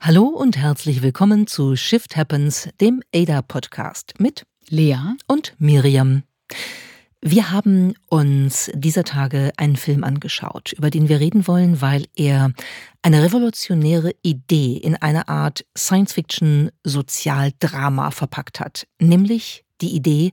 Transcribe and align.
Hallo 0.00 0.24
und 0.24 0.58
herzlich 0.58 1.00
willkommen 1.00 1.46
zu 1.46 1.76
Shift 1.76 2.14
Happens, 2.14 2.68
dem 2.78 3.02
ADA-Podcast 3.14 4.12
mit 4.18 4.44
Lea. 4.68 4.98
und 5.26 5.54
Miriam. 5.58 6.24
Wir 7.22 7.50
haben 7.50 7.94
uns 8.10 8.70
dieser 8.74 9.04
Tage 9.04 9.52
einen 9.56 9.76
Film 9.76 10.04
angeschaut, 10.04 10.72
über 10.72 10.90
den 10.90 11.08
wir 11.08 11.20
reden 11.20 11.48
wollen, 11.48 11.80
weil 11.80 12.04
er 12.14 12.52
eine 13.00 13.24
revolutionäre 13.24 14.12
Idee 14.22 14.76
in 14.76 14.94
eine 14.94 15.28
Art 15.28 15.64
Science-Fiction-Sozialdrama 15.74 18.10
verpackt 18.10 18.60
hat, 18.60 18.86
nämlich 19.00 19.64
die 19.80 19.96
Idee, 19.96 20.32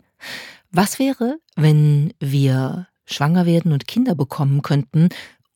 was 0.71 0.99
wäre, 0.99 1.37
wenn 1.55 2.13
wir 2.19 2.89
schwanger 3.05 3.45
werden 3.45 3.71
und 3.71 3.87
Kinder 3.87 4.15
bekommen 4.15 4.61
könnten, 4.61 5.09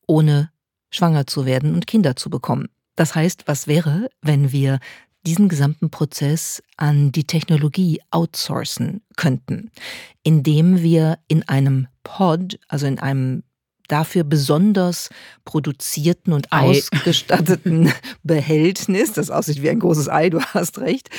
ohne 0.10 0.52
schwanger 0.90 1.28
zu 1.28 1.46
werden 1.46 1.74
und 1.76 1.88
Kinder 1.88 2.16
zu 2.16 2.30
bekommen. 2.30 2.70
Das 2.96 3.16
heißt, 3.16 3.44
was 3.46 3.68
wäre, 3.68 4.10
wenn 4.22 4.52
wir 4.52 4.80
diesen 5.26 5.50
gesamten 5.50 5.92
Prozess 5.92 6.64
an 6.78 7.12
die 7.12 7.26
Technologie 7.26 8.02
outsourcen 8.10 9.02
könnten, 9.16 9.70
indem 10.24 10.82
wir 10.82 11.20
in 11.28 11.48
einem 11.48 11.88
Pod, 12.04 12.60
also 12.68 12.88
in 12.88 13.00
einem 13.00 13.44
dafür 13.88 14.24
besonders 14.24 15.10
produzierten 15.46 16.34
und 16.34 16.52
Ei. 16.52 16.70
ausgestatteten 16.70 17.92
Behältnis, 18.24 19.14
das 19.14 19.30
aussieht 19.30 19.62
wie 19.62 19.70
ein 19.70 19.80
großes 19.80 20.10
Ei, 20.10 20.30
du 20.30 20.42
hast 20.42 20.80
recht, 20.80 21.10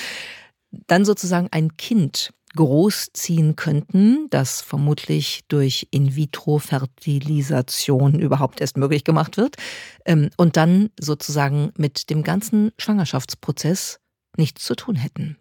dann 0.87 1.05
sozusagen 1.05 1.49
ein 1.51 1.77
Kind 1.77 2.33
großziehen 2.57 3.57
könnten, 3.57 4.29
das 4.31 4.63
vermutlich 4.63 5.41
durch 5.49 5.89
In-vitro-Fertilisation 5.91 8.19
überhaupt 8.19 8.61
erst 8.61 8.77
möglich 8.77 9.05
gemacht 9.05 9.37
wird, 9.37 9.57
ähm, 10.05 10.31
und 10.37 10.57
dann 10.57 10.91
sozusagen 10.99 11.73
mit 11.77 12.11
dem 12.11 12.23
ganzen 12.23 12.73
Schwangerschaftsprozess 12.79 13.99
nichts 14.37 14.65
zu 14.65 14.75
tun 14.75 14.97
hätten. 14.97 15.37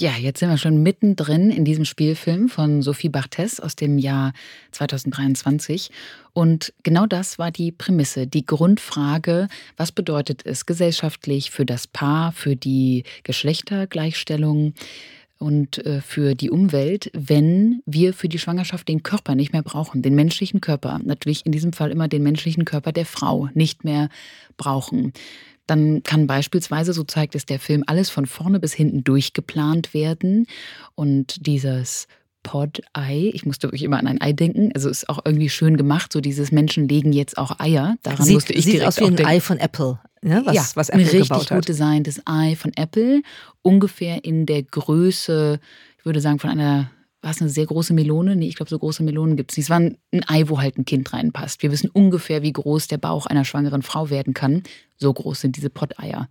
Ja, 0.00 0.12
jetzt 0.12 0.38
sind 0.38 0.48
wir 0.48 0.58
schon 0.58 0.80
mittendrin 0.80 1.50
in 1.50 1.64
diesem 1.64 1.84
Spielfilm 1.84 2.48
von 2.48 2.82
Sophie 2.82 3.08
Barthes 3.08 3.58
aus 3.58 3.74
dem 3.74 3.98
Jahr 3.98 4.32
2023. 4.70 5.90
Und 6.32 6.72
genau 6.84 7.06
das 7.06 7.40
war 7.40 7.50
die 7.50 7.72
Prämisse, 7.72 8.28
die 8.28 8.46
Grundfrage, 8.46 9.48
was 9.76 9.90
bedeutet 9.90 10.46
es 10.46 10.66
gesellschaftlich 10.66 11.50
für 11.50 11.66
das 11.66 11.88
Paar, 11.88 12.30
für 12.30 12.54
die 12.54 13.02
Geschlechtergleichstellung 13.24 14.74
und 15.38 15.84
äh, 15.86 16.00
für 16.00 16.34
die 16.34 16.50
Umwelt, 16.50 17.10
wenn 17.14 17.82
wir 17.86 18.12
für 18.12 18.28
die 18.28 18.38
Schwangerschaft 18.38 18.88
den 18.88 19.02
Körper 19.02 19.34
nicht 19.34 19.52
mehr 19.52 19.62
brauchen, 19.62 20.02
den 20.02 20.14
menschlichen 20.14 20.60
Körper, 20.60 21.00
natürlich 21.02 21.46
in 21.46 21.52
diesem 21.52 21.72
Fall 21.72 21.90
immer 21.90 22.08
den 22.08 22.22
menschlichen 22.22 22.64
Körper 22.64 22.92
der 22.92 23.06
Frau 23.06 23.48
nicht 23.54 23.84
mehr 23.84 24.08
brauchen. 24.56 25.12
Dann 25.66 26.02
kann 26.02 26.26
beispielsweise, 26.26 26.92
so 26.92 27.04
zeigt 27.04 27.34
es 27.34 27.46
der 27.46 27.60
Film, 27.60 27.84
alles 27.86 28.10
von 28.10 28.26
vorne 28.26 28.58
bis 28.58 28.72
hinten 28.72 29.04
durchgeplant 29.04 29.92
werden. 29.92 30.46
Und 30.94 31.46
dieses 31.46 32.08
Pod-Ei, 32.42 33.30
ich 33.34 33.44
musste 33.44 33.66
wirklich 33.66 33.82
immer 33.82 33.98
an 33.98 34.06
ein 34.06 34.20
Ei 34.22 34.32
denken, 34.32 34.70
also 34.74 34.88
ist 34.88 35.08
auch 35.10 35.20
irgendwie 35.24 35.50
schön 35.50 35.76
gemacht, 35.76 36.12
so 36.12 36.22
dieses 36.22 36.50
Menschen 36.52 36.88
legen 36.88 37.12
jetzt 37.12 37.36
auch 37.36 37.60
Eier. 37.60 37.96
Daran 38.02 38.24
sieht 38.24 38.34
musste 38.34 38.54
ich 38.54 38.64
sieht 38.64 38.74
direkt 38.74 38.88
aus 38.88 39.00
wie 39.00 39.04
ein 39.04 39.16
denken. 39.16 39.30
Ei 39.30 39.40
von 39.40 39.58
Apple, 39.58 40.00
ne? 40.22 40.42
was, 40.44 40.54
ja, 40.54 40.66
was 40.74 40.90
ein 40.90 41.00
Apple 41.00 41.12
richtig 41.20 41.28
gebaut 41.28 41.48
gut 41.48 41.68
designtes 41.68 42.20
Ei 42.26 42.56
von 42.56 42.72
Apple, 42.76 43.22
ungefähr 43.62 44.24
in 44.24 44.46
der 44.46 44.62
Größe, 44.62 45.60
ich 45.98 46.04
würde 46.04 46.20
sagen, 46.20 46.38
von 46.38 46.50
einer, 46.50 46.90
war 47.20 47.32
es 47.32 47.40
eine 47.40 47.50
sehr 47.50 47.66
große 47.66 47.94
Melone? 47.94 48.36
Nee, 48.36 48.48
ich 48.48 48.56
glaube, 48.56 48.70
so 48.70 48.78
große 48.78 49.02
Melonen 49.02 49.36
gibt 49.36 49.50
es 49.50 49.56
nicht. 49.56 49.66
Es 49.66 49.70
war 49.70 49.80
ein, 49.80 49.98
Ei, 50.26 50.44
wo 50.46 50.60
halt 50.60 50.78
ein 50.78 50.84
Kind 50.84 51.12
reinpasst. 51.12 51.62
Wir 51.62 51.72
wissen 51.72 51.90
ungefähr, 51.90 52.42
wie 52.42 52.52
groß 52.52 52.86
der 52.86 52.98
Bauch 52.98 53.26
einer 53.26 53.44
schwangeren 53.44 53.82
Frau 53.82 54.10
werden 54.10 54.34
kann. 54.34 54.62
So 54.96 55.12
groß 55.12 55.40
sind 55.40 55.56
diese 55.56 55.70
Potteier. 55.70 56.28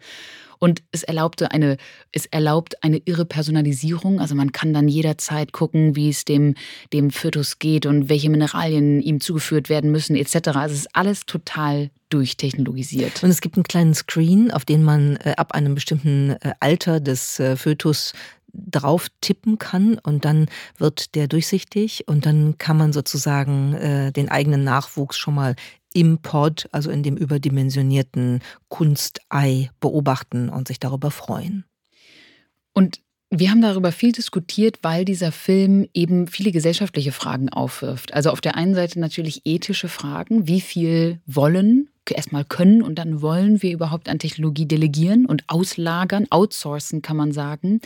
Und 0.59 0.81
es 0.91 1.03
erlaubte 1.03 1.51
eine, 1.51 1.77
es 2.11 2.25
erlaubt 2.25 2.83
eine 2.83 2.97
irre 3.05 3.25
Personalisierung. 3.25 4.19
Also 4.19 4.33
man 4.33 4.51
kann 4.51 4.73
dann 4.73 4.87
jederzeit 4.87 5.51
gucken, 5.51 5.95
wie 5.95 6.09
es 6.09 6.25
dem, 6.25 6.55
dem 6.93 7.11
Fötus 7.11 7.59
geht 7.59 7.85
und 7.85 8.09
welche 8.09 8.29
Mineralien 8.29 9.01
ihm 9.01 9.19
zugeführt 9.19 9.69
werden 9.69 9.91
müssen, 9.91 10.15
etc. 10.15 10.35
Also 10.55 10.73
es 10.73 10.79
ist 10.81 10.95
alles 10.95 11.25
total 11.25 11.91
durchtechnologisiert. 12.09 13.21
Und 13.23 13.29
es 13.29 13.41
gibt 13.41 13.57
einen 13.57 13.65
kleinen 13.65 13.93
Screen, 13.93 14.51
auf 14.51 14.65
den 14.65 14.83
man 14.83 15.17
äh, 15.17 15.33
ab 15.37 15.51
einem 15.51 15.75
bestimmten 15.75 16.31
äh, 16.41 16.53
Alter 16.59 16.99
des 17.01 17.39
äh, 17.39 17.57
Fötus 17.57 18.13
drauf 18.57 19.07
tippen 19.21 19.57
kann 19.57 19.99
und 19.99 20.25
dann 20.25 20.47
wird 20.77 21.15
der 21.15 21.27
durchsichtig 21.27 22.07
und 22.07 22.25
dann 22.25 22.57
kann 22.57 22.77
man 22.77 22.93
sozusagen 22.93 23.73
äh, 23.73 24.11
den 24.11 24.29
eigenen 24.29 24.63
Nachwuchs 24.63 25.17
schon 25.17 25.35
mal 25.35 25.55
im 25.93 26.19
Pod, 26.19 26.67
also 26.71 26.91
in 26.91 27.03
dem 27.03 27.17
überdimensionierten 27.17 28.41
Kunstei 28.67 29.71
beobachten 29.79 30.49
und 30.49 30.67
sich 30.67 30.79
darüber 30.79 31.11
freuen. 31.11 31.65
Und 32.73 32.99
wir 33.29 33.51
haben 33.51 33.61
darüber 33.61 33.91
viel 33.91 34.11
diskutiert, 34.11 34.79
weil 34.83 35.03
dieser 35.03 35.31
Film 35.31 35.87
eben 35.93 36.27
viele 36.27 36.51
gesellschaftliche 36.51 37.11
Fragen 37.11 37.49
aufwirft. 37.49 38.13
Also 38.13 38.29
auf 38.29 38.39
der 38.39 38.55
einen 38.55 38.73
Seite 38.73 38.99
natürlich 38.99 39.41
ethische 39.43 39.89
Fragen, 39.89 40.47
wie 40.47 40.61
viel 40.61 41.19
wollen, 41.25 41.89
erstmal 42.09 42.45
können 42.45 42.81
und 42.81 42.95
dann 42.95 43.21
wollen 43.21 43.61
wir 43.61 43.73
überhaupt 43.73 44.07
an 44.07 44.19
Technologie 44.19 44.65
delegieren 44.65 45.25
und 45.25 45.43
auslagern, 45.47 46.27
outsourcen 46.29 47.01
kann 47.01 47.17
man 47.17 47.33
sagen. 47.33 47.81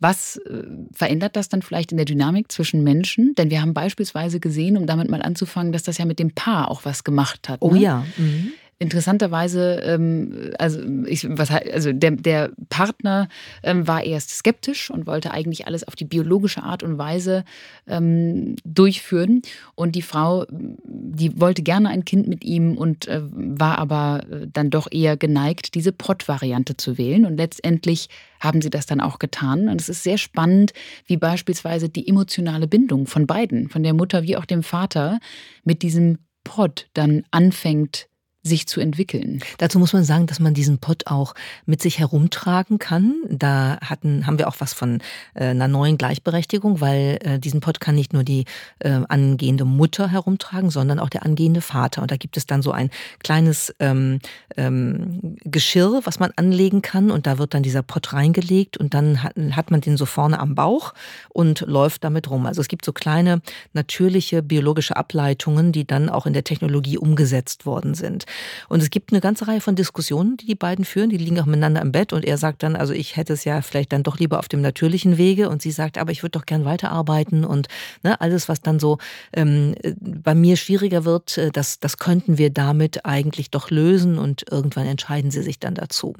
Was 0.00 0.36
äh, 0.36 0.62
verändert 0.92 1.36
das 1.36 1.48
dann 1.48 1.62
vielleicht 1.62 1.92
in 1.92 1.96
der 1.96 2.06
Dynamik 2.06 2.50
zwischen 2.50 2.82
Menschen? 2.82 3.34
Denn 3.36 3.50
wir 3.50 3.60
haben 3.60 3.74
beispielsweise 3.74 4.40
gesehen, 4.40 4.76
um 4.76 4.86
damit 4.86 5.10
mal 5.10 5.22
anzufangen, 5.22 5.72
dass 5.72 5.82
das 5.82 5.98
ja 5.98 6.04
mit 6.04 6.18
dem 6.18 6.32
Paar 6.32 6.70
auch 6.70 6.84
was 6.84 7.04
gemacht 7.04 7.48
hat. 7.48 7.60
Oh 7.62 7.72
ne? 7.72 7.80
ja. 7.80 8.06
Mhm. 8.16 8.52
Interessanterweise, 8.78 9.80
ähm, 9.84 10.52
also, 10.58 10.80
ich, 11.06 11.26
was, 11.28 11.50
also 11.50 11.92
der, 11.92 12.12
der 12.12 12.50
Partner 12.68 13.28
ähm, 13.62 13.86
war 13.86 14.02
erst 14.02 14.30
skeptisch 14.30 14.90
und 14.90 15.06
wollte 15.06 15.30
eigentlich 15.30 15.66
alles 15.66 15.86
auf 15.86 15.94
die 15.94 16.04
biologische 16.04 16.62
Art 16.62 16.82
und 16.82 16.98
Weise 16.98 17.44
ähm, 17.86 18.56
durchführen. 18.64 19.42
Und 19.74 19.94
die 19.94 20.02
Frau, 20.02 20.44
die 20.50 21.40
wollte 21.40 21.62
gerne 21.62 21.88
ein 21.88 22.04
Kind 22.04 22.26
mit 22.26 22.44
ihm 22.44 22.76
und 22.76 23.06
äh, 23.06 23.22
war 23.22 23.78
aber 23.78 24.24
äh, 24.30 24.46
dann 24.52 24.70
doch 24.70 24.88
eher 24.90 25.16
geneigt, 25.16 25.74
diese 25.74 25.92
Pott-Variante 25.92 26.76
zu 26.76 26.98
wählen. 26.98 27.26
Und 27.26 27.36
letztendlich 27.36 28.08
haben 28.40 28.60
sie 28.60 28.70
das 28.70 28.86
dann 28.86 29.00
auch 29.00 29.20
getan. 29.20 29.68
Und 29.68 29.80
es 29.80 29.88
ist 29.88 30.02
sehr 30.02 30.18
spannend, 30.18 30.72
wie 31.06 31.16
beispielsweise 31.16 31.88
die 31.88 32.08
emotionale 32.08 32.66
Bindung 32.66 33.06
von 33.06 33.26
beiden, 33.26 33.68
von 33.68 33.82
der 33.82 33.94
Mutter 33.94 34.24
wie 34.24 34.36
auch 34.36 34.44
dem 34.46 34.62
Vater, 34.62 35.20
mit 35.62 35.82
diesem 35.82 36.18
Pott 36.44 36.88
dann 36.92 37.24
anfängt 37.30 38.08
sich 38.44 38.66
zu 38.66 38.80
entwickeln. 38.80 39.40
Dazu 39.58 39.78
muss 39.78 39.94
man 39.94 40.04
sagen, 40.04 40.26
dass 40.26 40.38
man 40.38 40.52
diesen 40.52 40.78
Pott 40.78 41.06
auch 41.06 41.34
mit 41.64 41.80
sich 41.80 41.98
herumtragen 41.98 42.78
kann. 42.78 43.14
Da 43.30 43.78
hatten, 43.80 44.26
haben 44.26 44.38
wir 44.38 44.48
auch 44.48 44.56
was 44.58 44.74
von 44.74 45.00
äh, 45.32 45.46
einer 45.46 45.66
neuen 45.66 45.96
Gleichberechtigung, 45.96 46.82
weil 46.82 47.18
äh, 47.22 47.38
diesen 47.38 47.60
Pott 47.60 47.80
kann 47.80 47.94
nicht 47.94 48.12
nur 48.12 48.22
die 48.22 48.44
äh, 48.80 49.00
angehende 49.08 49.64
Mutter 49.64 50.08
herumtragen, 50.08 50.68
sondern 50.68 50.98
auch 50.98 51.08
der 51.08 51.24
angehende 51.24 51.62
Vater. 51.62 52.02
Und 52.02 52.10
da 52.10 52.16
gibt 52.16 52.36
es 52.36 52.44
dann 52.44 52.60
so 52.60 52.70
ein 52.70 52.90
kleines 53.22 53.74
ähm, 53.80 54.18
ähm, 54.58 55.36
Geschirr, 55.44 56.02
was 56.04 56.20
man 56.20 56.30
anlegen 56.36 56.82
kann. 56.82 57.10
Und 57.10 57.26
da 57.26 57.38
wird 57.38 57.54
dann 57.54 57.62
dieser 57.62 57.82
Pott 57.82 58.12
reingelegt 58.12 58.76
und 58.76 58.92
dann 58.92 59.22
hat, 59.22 59.34
hat 59.52 59.70
man 59.70 59.80
den 59.80 59.96
so 59.96 60.04
vorne 60.04 60.38
am 60.38 60.54
Bauch 60.54 60.92
und 61.30 61.60
läuft 61.62 62.04
damit 62.04 62.28
rum. 62.28 62.44
Also 62.44 62.60
es 62.60 62.68
gibt 62.68 62.84
so 62.84 62.92
kleine 62.92 63.40
natürliche 63.72 64.42
biologische 64.42 64.96
Ableitungen, 64.96 65.72
die 65.72 65.86
dann 65.86 66.10
auch 66.10 66.26
in 66.26 66.34
der 66.34 66.44
Technologie 66.44 66.98
umgesetzt 66.98 67.64
worden 67.64 67.94
sind. 67.94 68.26
Und 68.68 68.82
es 68.82 68.90
gibt 68.90 69.12
eine 69.12 69.20
ganze 69.20 69.48
Reihe 69.48 69.60
von 69.60 69.74
Diskussionen, 69.74 70.36
die 70.36 70.46
die 70.46 70.54
beiden 70.54 70.84
führen. 70.84 71.10
Die 71.10 71.16
liegen 71.16 71.38
auch 71.40 71.46
miteinander 71.46 71.82
im 71.82 71.92
Bett 71.92 72.12
und 72.12 72.24
er 72.24 72.38
sagt 72.38 72.62
dann, 72.62 72.76
also 72.76 72.92
ich 72.92 73.16
hätte 73.16 73.32
es 73.32 73.44
ja 73.44 73.62
vielleicht 73.62 73.92
dann 73.92 74.02
doch 74.02 74.18
lieber 74.18 74.38
auf 74.38 74.48
dem 74.48 74.60
natürlichen 74.60 75.18
Wege 75.18 75.48
und 75.48 75.62
sie 75.62 75.70
sagt, 75.70 75.98
aber 75.98 76.12
ich 76.12 76.22
würde 76.22 76.38
doch 76.38 76.46
gern 76.46 76.64
weiterarbeiten 76.64 77.44
und 77.44 77.68
ne, 78.02 78.20
alles, 78.20 78.48
was 78.48 78.60
dann 78.60 78.78
so 78.78 78.98
ähm, 79.32 79.74
bei 80.00 80.34
mir 80.34 80.56
schwieriger 80.56 81.04
wird, 81.04 81.38
äh, 81.38 81.50
das, 81.50 81.80
das 81.80 81.98
könnten 81.98 82.38
wir 82.38 82.50
damit 82.50 83.04
eigentlich 83.04 83.50
doch 83.50 83.70
lösen 83.70 84.18
und 84.18 84.44
irgendwann 84.50 84.86
entscheiden 84.86 85.30
sie 85.30 85.42
sich 85.42 85.58
dann 85.58 85.74
dazu. 85.74 86.14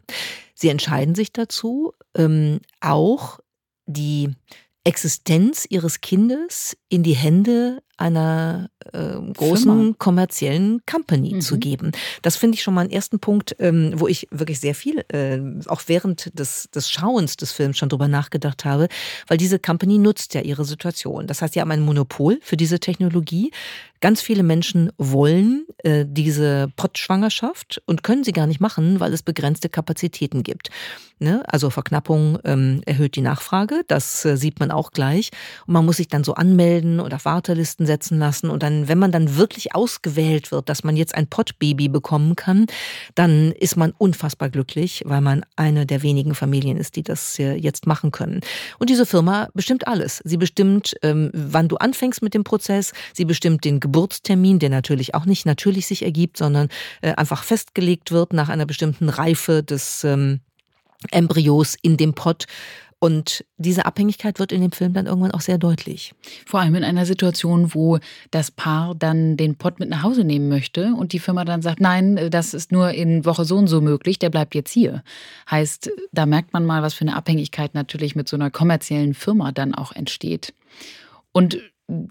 Sie 0.55 0.69
entscheiden 0.69 1.15
sich 1.15 1.33
dazu, 1.33 1.93
ähm, 2.17 2.61
auch 2.81 3.41
die 3.87 4.31
Existenz 4.85 5.67
ihres 5.69 6.03
Kindes 6.03 6.77
in 6.95 7.03
die 7.03 7.15
Hände 7.17 7.83
einer 7.97 8.71
äh, 8.93 8.99
großen 9.35 9.65
Firma. 9.73 9.95
kommerziellen 9.99 10.81
Company 10.85 11.35
Mhm. 11.35 11.41
zu 11.41 11.59
geben. 11.59 11.93
Das 12.23 12.37
finde 12.37 12.57
ich 12.57 12.63
schon 12.63 12.75
mal 12.75 12.83
einen 12.83 12.91
ersten 12.91 13.21
Punkt, 13.21 13.55
ähm, 13.61 13.93
wo 13.97 14.09
ich 14.09 14.27
wirklich 14.33 14.59
sehr 14.61 14.75
viel, 14.75 15.05
äh, 15.13 15.41
auch 15.69 15.83
während 15.87 16.37
des, 16.39 16.69
des 16.75 16.91
Schauens 16.91 17.37
des 17.37 17.53
Films 17.53 17.79
schon 17.79 17.89
drüber 17.89 18.09
nachgedacht 18.09 18.65
habe, 18.65 18.89
weil 19.29 19.39
diese 19.39 19.59
Company 19.61 19.99
nutzt 19.99 20.35
ja 20.35 20.41
ihre 20.41 20.65
Situation. 20.65 21.27
Das 21.29 21.41
heißt, 21.41 21.55
sie 21.55 21.61
haben 21.61 21.71
ein 21.71 21.83
Monopol 21.83 22.39
für 22.43 22.57
diese 22.57 22.81
Technologie. 22.81 23.53
Ganz 24.01 24.21
viele 24.21 24.43
Menschen 24.43 24.91
wollen 24.99 25.65
äh, 25.79 26.05
diese 26.07 26.73
Pottschwangerschaft 26.77 27.81
und 27.87 28.03
können 28.03 28.25
sie 28.25 28.33
gar 28.33 28.47
nicht 28.49 28.61
machen, 28.61 28.99
weil 29.01 29.13
es 29.15 29.23
begrenzte 29.23 29.69
Kapazitäten 29.69 30.43
gibt. 30.43 30.69
Ne? 31.21 31.43
Also 31.47 31.71
Verknappung 31.71 32.39
ähm, 32.45 32.83
erhöht 32.87 33.15
die 33.15 33.23
Nachfrage, 33.23 33.83
das 33.87 34.25
äh, 34.25 34.37
sieht 34.37 34.59
man 34.61 34.71
auch 34.73 34.91
gleich. 34.91 35.31
Und 35.67 35.75
man 35.75 35.87
muss 35.87 35.99
sich 35.99 36.09
dann 36.09 36.25
so 36.25 36.35
anmelden 36.35 36.84
anmelden 36.85 37.01
und 37.01 37.15
auf 37.15 37.25
Wartelisten 37.25 37.87
setzen 37.87 38.19
lassen. 38.19 38.51
Und 38.51 38.63
dann, 38.63 38.89
wenn 38.89 38.99
man 38.99 39.13
dann 39.13 39.37
wirklich 39.37 39.75
ausgewählt 39.75 40.53
wird, 40.53 40.69
dass 40.69 40.85
man 40.85 40.97
jetzt 40.97 41.15
ein 41.15 41.27
Pottbaby 41.27 41.89
bekommen 41.89 42.37
kann, 42.37 42.67
dann 43.15 43.53
ist 43.53 43.77
man 43.77 43.93
unfassbar 43.99 44.51
glücklich, 44.51 45.03
weil 45.07 45.21
man 45.21 45.45
eine 45.57 45.87
der 45.87 46.03
wenigen 46.03 46.35
Familien 46.35 46.77
ist, 46.77 46.97
die 46.97 47.03
das 47.03 47.39
jetzt 47.39 47.87
machen 47.87 48.11
können. 48.11 48.41
Und 48.79 48.91
diese 48.91 49.07
Firma 49.07 49.49
bestimmt 49.55 49.87
alles. 49.87 50.21
Sie 50.25 50.37
bestimmt, 50.37 50.95
ähm, 51.03 51.31
wann 51.33 51.69
du 51.69 51.77
anfängst 51.77 52.23
mit 52.23 52.35
dem 52.35 52.45
Prozess. 52.45 52.93
Sie 53.13 53.25
bestimmt 53.25 53.65
den 53.65 53.81
Geburtstermin, 53.81 54.59
der 54.59 54.71
natürlich 54.71 55.15
auch 55.15 55.27
nicht 55.27 55.47
natürlich 55.47 55.87
sich 55.87 56.03
ergibt, 56.03 56.37
sondern 56.37 56.69
äh, 57.01 57.15
einfach 57.15 57.43
festgelegt 57.43 58.13
wird 58.13 58.33
nach 58.33 58.49
einer 58.49 58.67
bestimmten 58.67 59.09
Reife 59.09 59.63
des 59.63 60.05
ähm, 60.05 60.41
Embryos 61.11 61.77
in 61.83 61.97
dem 61.97 62.15
Pott. 62.15 62.47
Und 63.05 63.45
diese 63.59 63.85
Abhängigkeit 63.85 64.39
wird 64.39 64.51
in 64.51 64.63
dem 64.63 64.73
Film 64.73 64.95
dann 64.95 65.05
irgendwann 65.05 65.33
auch 65.33 65.43
sehr 65.43 65.59
deutlich. 65.59 66.15
Vor 66.47 66.61
allem 66.61 66.75
in 66.75 66.85
einer 66.85 67.05
Situation, 67.05 67.75
wo 67.75 67.99
das 68.31 68.51
Paar 68.51 68.95
dann 68.95 69.37
den 69.37 69.57
Pott 69.57 69.79
mit 69.79 69.91
nach 69.91 70.03
Hause 70.03 70.25
nehmen 70.25 70.49
möchte 70.49 70.95
und 70.95 71.13
die 71.13 71.19
Firma 71.19 71.45
dann 71.45 71.61
sagt, 71.61 71.83
nein, 71.83 72.31
das 72.31 72.55
ist 72.55 72.73
nur 72.73 72.93
in 72.93 73.27
Woche 73.27 73.45
so 73.45 73.59
und 73.59 73.67
so 73.67 73.83
möglich, 73.83 74.19
der 74.19 74.31
bleibt 74.31 74.55
jetzt 74.55 74.71
hier. 74.71 75.05
Heißt, 75.51 75.91
da 76.13 76.25
merkt 76.25 76.55
man 76.55 76.65
mal, 76.65 76.81
was 76.81 76.95
für 76.95 77.03
eine 77.03 77.15
Abhängigkeit 77.15 77.75
natürlich 77.75 78.17
mit 78.17 78.27
so 78.27 78.37
einer 78.37 78.51
kommerziellen 78.51 79.13
Firma 79.13 79.53
dann 79.53 79.75
auch 79.75 79.93
entsteht. 79.93 80.55
Und 81.33 81.59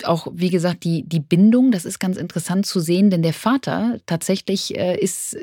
auch, 0.04 0.28
wie 0.34 0.52
gesagt, 0.52 0.84
die, 0.84 1.04
die 1.04 1.20
Bindung, 1.20 1.72
das 1.72 1.86
ist 1.86 2.00
ganz 2.00 2.18
interessant 2.18 2.68
zu 2.68 2.80
sehen, 2.80 3.10
denn 3.10 3.24
der 3.24 3.34
Vater 3.34 3.98
tatsächlich 4.06 4.78
äh, 4.78 5.00
ist 5.00 5.36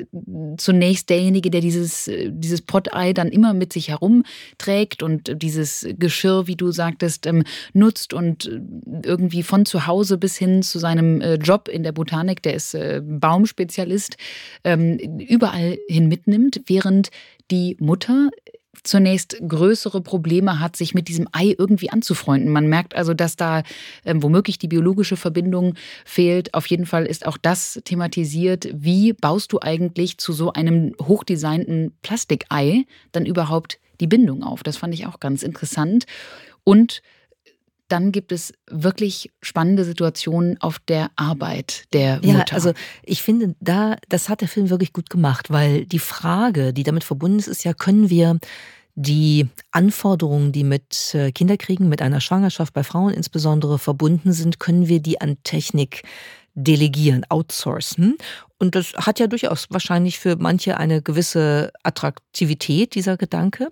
zunächst 0.57 1.09
derjenige, 1.09 1.51
der 1.51 1.59
dieses, 1.59 2.07
äh, 2.07 2.31
dieses 2.31 2.61
Pottei 2.61 3.11
dann 3.11 3.27
immer 3.27 3.53
mit 3.53 3.73
sich 3.73 3.89
herumträgt 3.89 5.03
und 5.03 5.41
dieses 5.41 5.85
Geschirr, 5.97 6.47
wie 6.47 6.55
du 6.55 6.71
sagtest, 6.71 7.27
ähm, 7.27 7.43
nutzt 7.73 8.13
und 8.13 8.45
äh, 8.45 8.61
irgendwie 9.03 9.43
von 9.43 9.65
zu 9.65 9.85
Hause 9.85 10.17
bis 10.17 10.37
hin 10.37 10.63
zu 10.63 10.79
seinem 10.79 11.19
äh, 11.19 11.35
Job 11.35 11.67
in 11.67 11.83
der 11.83 11.91
Botanik, 11.91 12.41
der 12.41 12.53
ist 12.53 12.73
äh, 12.73 13.01
Baumspezialist, 13.03 14.15
ähm, 14.63 14.97
überall 14.97 15.77
hin 15.89 16.07
mitnimmt, 16.07 16.61
während 16.67 17.11
die 17.51 17.75
Mutter 17.81 18.29
zunächst 18.83 19.37
größere 19.47 20.01
Probleme 20.01 20.59
hat, 20.59 20.75
sich 20.75 20.93
mit 20.93 21.07
diesem 21.07 21.27
Ei 21.31 21.55
irgendwie 21.57 21.89
anzufreunden. 21.89 22.51
Man 22.51 22.67
merkt 22.67 22.95
also, 22.95 23.13
dass 23.13 23.35
da 23.35 23.63
ähm, 24.05 24.23
womöglich 24.23 24.57
die 24.59 24.67
biologische 24.67 25.17
Verbindung 25.17 25.75
fehlt. 26.05 26.53
Auf 26.53 26.65
jeden 26.67 26.85
Fall 26.85 27.05
ist 27.05 27.25
auch 27.25 27.37
das 27.37 27.81
thematisiert. 27.83 28.69
Wie 28.73 29.13
baust 29.13 29.51
du 29.53 29.59
eigentlich 29.61 30.17
zu 30.17 30.33
so 30.33 30.53
einem 30.53 30.95
hochdesignten 31.01 31.93
Plastikei 32.01 32.85
dann 33.11 33.25
überhaupt 33.25 33.79
die 33.99 34.07
Bindung 34.07 34.43
auf? 34.43 34.63
Das 34.63 34.77
fand 34.77 34.93
ich 34.93 35.05
auch 35.05 35.19
ganz 35.19 35.43
interessant. 35.43 36.05
Und 36.63 37.01
dann 37.91 38.11
gibt 38.11 38.31
es 38.31 38.53
wirklich 38.69 39.31
spannende 39.41 39.83
Situationen 39.83 40.59
auf 40.61 40.79
der 40.79 41.11
Arbeit 41.15 41.85
der 41.93 42.17
Mutter. 42.17 42.29
Ja, 42.31 42.45
also 42.51 42.73
ich 43.03 43.21
finde, 43.21 43.55
da, 43.59 43.97
das 44.09 44.29
hat 44.29 44.41
der 44.41 44.47
Film 44.47 44.69
wirklich 44.69 44.93
gut 44.93 45.09
gemacht, 45.09 45.49
weil 45.49 45.85
die 45.85 45.99
Frage, 45.99 46.73
die 46.73 46.83
damit 46.83 47.03
verbunden 47.03 47.39
ist, 47.39 47.47
ist 47.47 47.63
ja, 47.63 47.73
können 47.73 48.09
wir 48.09 48.39
die 48.95 49.47
Anforderungen, 49.71 50.51
die 50.51 50.63
mit 50.63 51.13
äh, 51.15 51.31
Kinderkriegen, 51.31 51.89
mit 51.89 52.01
einer 52.01 52.21
Schwangerschaft 52.21 52.73
bei 52.73 52.83
Frauen 52.83 53.13
insbesondere 53.13 53.79
verbunden 53.79 54.33
sind, 54.33 54.59
können 54.59 54.87
wir 54.87 55.01
die 55.01 55.21
an 55.21 55.37
Technik 55.43 56.03
delegieren, 56.53 57.25
outsourcen. 57.29 58.17
Und 58.61 58.75
das 58.75 58.93
hat 58.93 59.19
ja 59.19 59.25
durchaus 59.25 59.65
wahrscheinlich 59.71 60.19
für 60.19 60.35
manche 60.35 60.77
eine 60.77 61.01
gewisse 61.01 61.71
Attraktivität, 61.81 62.93
dieser 62.93 63.17
Gedanke. 63.17 63.69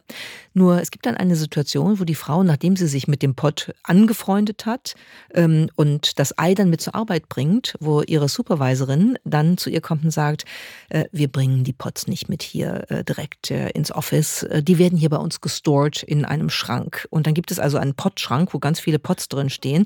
Nur 0.55 0.81
es 0.81 0.89
gibt 0.89 1.05
dann 1.05 1.15
eine 1.15 1.35
Situation, 1.35 1.99
wo 1.99 2.05
die 2.05 2.15
Frau, 2.15 2.41
nachdem 2.41 2.75
sie 2.75 2.87
sich 2.87 3.07
mit 3.07 3.21
dem 3.21 3.35
Pott 3.35 3.71
angefreundet 3.83 4.65
hat 4.65 4.95
ähm, 5.35 5.69
und 5.75 6.17
das 6.17 6.39
Ei 6.39 6.55
dann 6.55 6.71
mit 6.71 6.81
zur 6.81 6.95
Arbeit 6.95 7.29
bringt, 7.29 7.75
wo 7.79 8.01
ihre 8.01 8.27
Supervisorin 8.29 9.19
dann 9.23 9.59
zu 9.59 9.69
ihr 9.69 9.79
kommt 9.79 10.05
und 10.05 10.11
sagt, 10.11 10.45
äh, 10.89 11.05
wir 11.11 11.27
bringen 11.27 11.63
die 11.63 11.73
Pots 11.73 12.07
nicht 12.07 12.27
mit 12.27 12.41
hier 12.41 12.89
äh, 12.89 13.03
direkt 13.03 13.51
äh, 13.51 13.69
ins 13.69 13.91
Office. 13.91 14.41
Äh, 14.41 14.63
die 14.63 14.79
werden 14.79 14.97
hier 14.97 15.09
bei 15.09 15.17
uns 15.17 15.39
gestored 15.39 16.01
in 16.01 16.25
einem 16.25 16.49
Schrank. 16.49 17.07
Und 17.11 17.27
dann 17.27 17.35
gibt 17.35 17.51
es 17.51 17.59
also 17.59 17.77
einen 17.77 17.93
Pottschrank, 17.93 18.55
wo 18.55 18.59
ganz 18.59 18.79
viele 18.79 18.97
Pots 18.97 19.29
drin 19.29 19.51
stehen. 19.51 19.85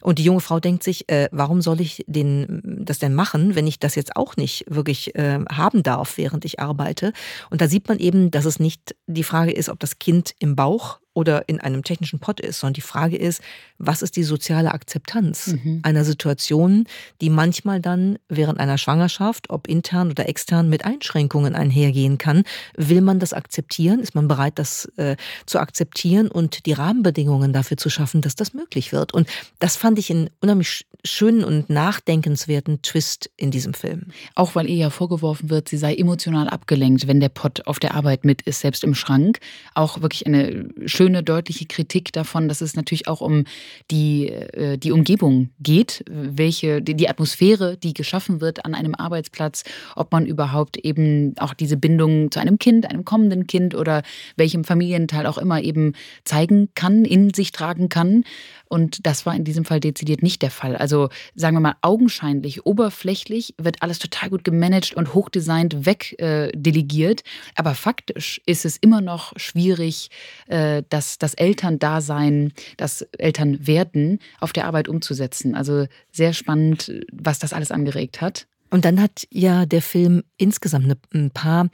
Und 0.00 0.18
die 0.18 0.24
junge 0.24 0.40
Frau 0.40 0.60
denkt 0.60 0.82
sich, 0.82 1.08
äh, 1.08 1.28
warum 1.30 1.62
soll 1.62 1.80
ich 1.80 2.04
den, 2.08 2.60
das 2.64 2.98
denn 2.98 3.14
machen, 3.14 3.54
wenn 3.54 3.66
ich 3.66 3.78
das 3.78 3.94
jetzt 3.94 4.16
auch 4.16 4.36
nicht 4.40 4.64
wirklich 4.68 5.14
äh, 5.14 5.38
haben 5.50 5.82
darf, 5.82 6.16
während 6.18 6.44
ich 6.44 6.60
arbeite. 6.60 7.12
Und 7.50 7.60
da 7.60 7.68
sieht 7.68 7.88
man 7.88 7.98
eben, 7.98 8.30
dass 8.30 8.44
es 8.44 8.58
nicht 8.58 8.96
die 9.06 9.24
Frage 9.24 9.52
ist, 9.52 9.68
ob 9.68 9.78
das 9.78 9.98
Kind 9.98 10.34
im 10.38 10.56
Bauch 10.56 10.99
oder 11.12 11.48
in 11.48 11.60
einem 11.60 11.82
technischen 11.82 12.20
Pott 12.20 12.40
ist, 12.40 12.60
sondern 12.60 12.74
die 12.74 12.80
Frage 12.80 13.16
ist, 13.16 13.42
was 13.78 14.02
ist 14.02 14.16
die 14.16 14.22
soziale 14.22 14.72
Akzeptanz 14.72 15.48
mhm. 15.48 15.80
einer 15.82 16.04
Situation, 16.04 16.86
die 17.20 17.30
manchmal 17.30 17.80
dann 17.80 18.18
während 18.28 18.60
einer 18.60 18.78
Schwangerschaft, 18.78 19.50
ob 19.50 19.66
intern 19.66 20.10
oder 20.10 20.28
extern, 20.28 20.68
mit 20.68 20.84
Einschränkungen 20.84 21.54
einhergehen 21.54 22.18
kann. 22.18 22.44
Will 22.76 23.00
man 23.00 23.18
das 23.18 23.32
akzeptieren? 23.32 24.00
Ist 24.00 24.14
man 24.14 24.28
bereit, 24.28 24.58
das 24.58 24.86
äh, 24.96 25.16
zu 25.46 25.58
akzeptieren 25.58 26.28
und 26.28 26.66
die 26.66 26.72
Rahmenbedingungen 26.72 27.52
dafür 27.52 27.76
zu 27.76 27.90
schaffen, 27.90 28.20
dass 28.20 28.36
das 28.36 28.54
möglich 28.54 28.92
wird? 28.92 29.12
Und 29.12 29.28
das 29.58 29.76
fand 29.76 29.98
ich 29.98 30.10
einen 30.10 30.30
unheimlich 30.40 30.86
schönen 31.04 31.44
und 31.44 31.70
nachdenkenswerten 31.70 32.82
Twist 32.82 33.30
in 33.36 33.50
diesem 33.50 33.74
Film. 33.74 34.06
Auch 34.34 34.54
weil 34.54 34.68
ihr 34.68 34.76
ja 34.76 34.90
vorgeworfen 34.90 35.50
wird, 35.50 35.68
sie 35.68 35.78
sei 35.78 35.94
emotional 35.94 36.48
abgelenkt, 36.48 37.06
wenn 37.06 37.20
der 37.20 37.28
Pott 37.30 37.66
auf 37.66 37.78
der 37.78 37.94
Arbeit 37.94 38.24
mit 38.24 38.42
ist, 38.42 38.60
selbst 38.60 38.84
im 38.84 38.94
Schrank. 38.94 39.38
Auch 39.74 40.02
wirklich 40.02 40.26
eine 40.26 40.68
schöne, 41.00 41.22
deutliche 41.22 41.64
Kritik 41.64 42.12
davon, 42.12 42.46
dass 42.46 42.60
es 42.60 42.76
natürlich 42.76 43.08
auch 43.08 43.22
um 43.22 43.44
die, 43.90 44.28
äh, 44.28 44.76
die 44.76 44.92
Umgebung 44.92 45.48
geht, 45.58 46.04
welche, 46.10 46.82
die 46.82 47.08
Atmosphäre, 47.08 47.78
die 47.78 47.94
geschaffen 47.94 48.42
wird 48.42 48.66
an 48.66 48.74
einem 48.74 48.94
Arbeitsplatz, 48.94 49.64
ob 49.96 50.12
man 50.12 50.26
überhaupt 50.26 50.76
eben 50.76 51.34
auch 51.38 51.54
diese 51.54 51.78
Bindung 51.78 52.30
zu 52.30 52.38
einem 52.38 52.58
Kind, 52.58 52.90
einem 52.90 53.06
kommenden 53.06 53.46
Kind 53.46 53.74
oder 53.74 54.02
welchem 54.36 54.62
Familienteil 54.62 55.24
auch 55.24 55.38
immer 55.38 55.62
eben 55.62 55.94
zeigen 56.24 56.68
kann, 56.74 57.06
in 57.06 57.32
sich 57.32 57.52
tragen 57.52 57.88
kann. 57.88 58.24
Und 58.70 59.04
das 59.04 59.26
war 59.26 59.34
in 59.34 59.42
diesem 59.42 59.64
Fall 59.64 59.80
dezidiert 59.80 60.22
nicht 60.22 60.42
der 60.42 60.52
Fall. 60.52 60.76
Also 60.76 61.08
sagen 61.34 61.56
wir 61.56 61.60
mal, 61.60 61.74
augenscheinlich, 61.82 62.64
oberflächlich 62.64 63.54
wird 63.58 63.82
alles 63.82 63.98
total 63.98 64.30
gut 64.30 64.44
gemanagt 64.44 64.94
und 64.94 65.12
hochdesignt 65.12 65.86
wegdelegiert. 65.86 67.20
Äh, 67.20 67.24
Aber 67.56 67.74
faktisch 67.74 68.40
ist 68.46 68.64
es 68.64 68.76
immer 68.76 69.00
noch 69.00 69.32
schwierig, 69.34 70.10
äh, 70.46 70.84
das, 70.88 71.18
das 71.18 71.34
Elterndasein, 71.34 72.52
das 72.76 73.02
Elternwerden 73.18 74.20
auf 74.38 74.52
der 74.52 74.66
Arbeit 74.66 74.86
umzusetzen. 74.86 75.56
Also 75.56 75.86
sehr 76.12 76.32
spannend, 76.32 76.92
was 77.12 77.40
das 77.40 77.52
alles 77.52 77.72
angeregt 77.72 78.20
hat. 78.20 78.46
Und 78.70 78.84
dann 78.84 79.00
hat 79.00 79.26
ja 79.30 79.66
der 79.66 79.82
Film 79.82 80.22
insgesamt 80.36 80.96
ein 81.12 81.30
paar 81.30 81.68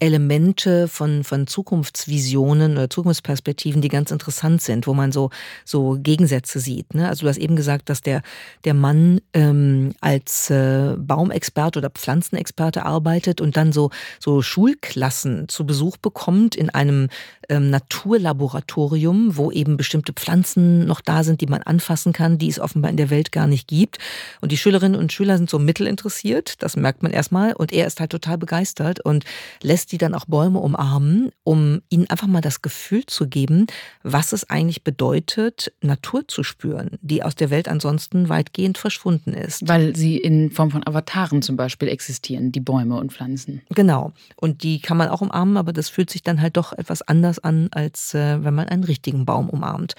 Elemente 0.00 0.88
von, 0.88 1.24
von 1.24 1.46
Zukunftsvisionen 1.46 2.72
oder 2.72 2.88
Zukunftsperspektiven, 2.88 3.82
die 3.82 3.88
ganz 3.88 4.10
interessant 4.10 4.62
sind, 4.62 4.86
wo 4.86 4.94
man 4.94 5.12
so, 5.12 5.30
so 5.64 5.98
Gegensätze 6.02 6.58
sieht. 6.58 6.94
Ne? 6.94 7.06
Also 7.06 7.22
du 7.22 7.28
hast 7.28 7.36
eben 7.36 7.54
gesagt, 7.54 7.90
dass 7.90 8.00
der, 8.00 8.22
der 8.64 8.72
Mann 8.72 9.20
ähm, 9.34 9.92
als 10.00 10.48
äh, 10.48 10.96
Baumexperte 10.96 11.78
oder 11.78 11.90
Pflanzenexperte 11.90 12.84
arbeitet 12.84 13.42
und 13.42 13.58
dann 13.58 13.72
so, 13.72 13.90
so 14.18 14.40
Schulklassen 14.40 15.48
zu 15.48 15.66
Besuch 15.66 15.98
bekommt 15.98 16.56
in 16.56 16.70
einem 16.70 17.08
ähm, 17.50 17.68
Naturlaboratorium, 17.68 19.36
wo 19.36 19.50
eben 19.50 19.76
bestimmte 19.76 20.14
Pflanzen 20.14 20.86
noch 20.86 21.02
da 21.02 21.24
sind, 21.24 21.42
die 21.42 21.46
man 21.46 21.62
anfassen 21.62 22.14
kann, 22.14 22.38
die 22.38 22.48
es 22.48 22.58
offenbar 22.58 22.90
in 22.90 22.96
der 22.96 23.10
Welt 23.10 23.32
gar 23.32 23.46
nicht 23.46 23.68
gibt. 23.68 23.98
Und 24.40 24.50
die 24.50 24.56
Schülerinnen 24.56 24.98
und 24.98 25.12
Schüler 25.12 25.36
sind 25.36 25.50
so 25.50 25.58
mittelinteressiert, 25.58 26.39
das 26.58 26.76
merkt 26.76 27.02
man 27.02 27.12
erstmal, 27.12 27.52
und 27.52 27.72
er 27.72 27.86
ist 27.86 28.00
halt 28.00 28.10
total 28.10 28.38
begeistert 28.38 29.00
und 29.00 29.24
lässt 29.62 29.92
die 29.92 29.98
dann 29.98 30.14
auch 30.14 30.26
Bäume 30.26 30.58
umarmen, 30.58 31.30
um 31.44 31.82
ihnen 31.88 32.08
einfach 32.08 32.26
mal 32.26 32.40
das 32.40 32.62
Gefühl 32.62 33.06
zu 33.06 33.28
geben, 33.28 33.66
was 34.02 34.32
es 34.32 34.48
eigentlich 34.48 34.84
bedeutet, 34.84 35.72
Natur 35.80 36.26
zu 36.26 36.42
spüren, 36.42 36.98
die 37.00 37.22
aus 37.22 37.34
der 37.34 37.50
Welt 37.50 37.68
ansonsten 37.68 38.28
weitgehend 38.28 38.78
verschwunden 38.78 39.32
ist. 39.32 39.66
Weil 39.66 39.94
sie 39.96 40.16
in 40.16 40.50
Form 40.50 40.70
von 40.70 40.86
Avataren 40.86 41.42
zum 41.42 41.56
Beispiel 41.56 41.88
existieren, 41.88 42.52
die 42.52 42.60
Bäume 42.60 42.96
und 42.96 43.12
Pflanzen. 43.12 43.62
Genau. 43.70 44.12
Und 44.36 44.62
die 44.62 44.80
kann 44.80 44.96
man 44.96 45.08
auch 45.08 45.20
umarmen, 45.20 45.56
aber 45.56 45.72
das 45.72 45.88
fühlt 45.88 46.10
sich 46.10 46.22
dann 46.22 46.40
halt 46.40 46.56
doch 46.56 46.72
etwas 46.72 47.02
anders 47.02 47.38
an, 47.38 47.68
als 47.72 48.14
äh, 48.14 48.42
wenn 48.44 48.54
man 48.54 48.68
einen 48.68 48.84
richtigen 48.84 49.24
Baum 49.24 49.48
umarmt. 49.50 49.94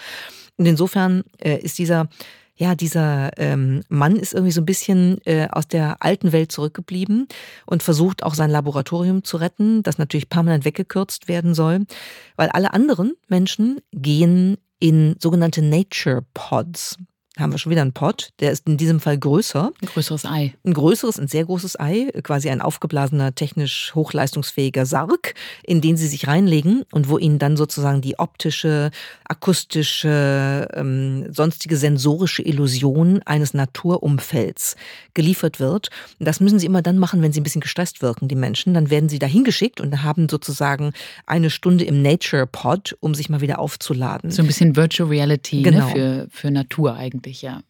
Und 0.57 0.65
insofern 0.65 1.24
äh, 1.39 1.57
ist 1.57 1.79
dieser 1.79 2.07
ja, 2.62 2.75
dieser 2.75 3.32
ähm, 3.39 3.82
Mann 3.89 4.15
ist 4.15 4.36
irgendwie 4.36 4.51
so 4.51 4.62
ein 4.62 4.68
bisschen 4.68 5.18
äh, 5.25 5.48
aus 5.51 5.68
der 5.68 5.98
alten 6.00 6.32
Welt 6.32 6.51
zurückgeblieben 6.51 7.27
und 7.65 7.82
versucht 7.82 8.22
auch 8.22 8.36
sein 8.36 8.51
Laboratorium 8.51 9.24
zu 9.24 9.38
retten, 9.38 9.82
das 9.82 9.98
natürlich 9.98 10.30
permanent 10.30 10.63
weggekürzt 10.63 11.27
werden 11.27 11.56
soll, 11.56 11.88
weil 12.36 12.50
alle 12.50 12.72
anderen 12.72 13.13
Menschen 13.27 13.82
gehen 13.91 14.58
in 14.77 15.15
sogenannte 15.18 15.63
Nature 15.63 16.24
Pods. 16.36 16.98
Haben 17.39 17.53
wir 17.53 17.57
schon 17.57 17.71
wieder 17.71 17.81
einen 17.81 17.93
Pott. 17.93 18.33
Der 18.41 18.51
ist 18.51 18.67
in 18.67 18.75
diesem 18.75 19.00
Fall 19.00 19.17
größer. 19.17 19.71
Ein 19.81 19.88
größeres 19.88 20.25
Ei. 20.25 20.53
Ein 20.65 20.73
größeres, 20.73 21.17
ein 21.17 21.29
sehr 21.29 21.45
großes 21.45 21.79
Ei, 21.79 22.11
quasi 22.23 22.50
ein 22.50 22.59
aufgeblasener, 22.59 23.33
technisch 23.35 23.93
hochleistungsfähiger 23.95 24.85
Sarg, 24.85 25.33
in 25.63 25.79
den 25.79 25.95
sie 25.95 26.07
sich 26.07 26.27
reinlegen 26.27 26.83
und 26.91 27.07
wo 27.07 27.17
ihnen 27.17 27.39
dann 27.39 27.55
sozusagen 27.55 28.01
die 28.01 28.19
optische, 28.19 28.91
akustische, 29.23 30.67
ähm, 30.73 31.31
sonstige 31.31 31.77
sensorische 31.77 32.41
Illusion 32.41 33.21
eines 33.23 33.53
Naturumfelds 33.53 34.75
geliefert 35.13 35.61
wird. 35.61 35.89
Und 36.19 36.25
das 36.25 36.41
müssen 36.41 36.59
sie 36.59 36.65
immer 36.65 36.81
dann 36.81 36.97
machen, 36.97 37.21
wenn 37.21 37.31
sie 37.31 37.39
ein 37.39 37.43
bisschen 37.43 37.61
gestresst 37.61 38.01
wirken, 38.01 38.27
die 38.27 38.35
Menschen. 38.35 38.73
Dann 38.73 38.89
werden 38.89 39.07
sie 39.07 39.19
dahin 39.19 39.45
geschickt 39.45 39.79
und 39.79 40.03
haben 40.03 40.27
sozusagen 40.27 40.91
eine 41.25 41.50
Stunde 41.50 41.85
im 41.85 42.01
Nature 42.01 42.45
Pod, 42.45 42.97
um 43.00 43.15
sich 43.15 43.29
mal 43.29 43.39
wieder 43.39 43.59
aufzuladen. 43.59 44.31
So 44.31 44.41
ein 44.41 44.47
bisschen 44.47 44.75
Virtual 44.75 45.07
Reality 45.07 45.57
ne, 45.57 45.71
genau. 45.71 45.88
ne, 45.88 45.93
für, 45.93 46.27
für 46.29 46.51
Natur 46.51 46.95
eigentlich 46.95 47.21
eigentlich, 47.22 47.42
ja. 47.42 47.62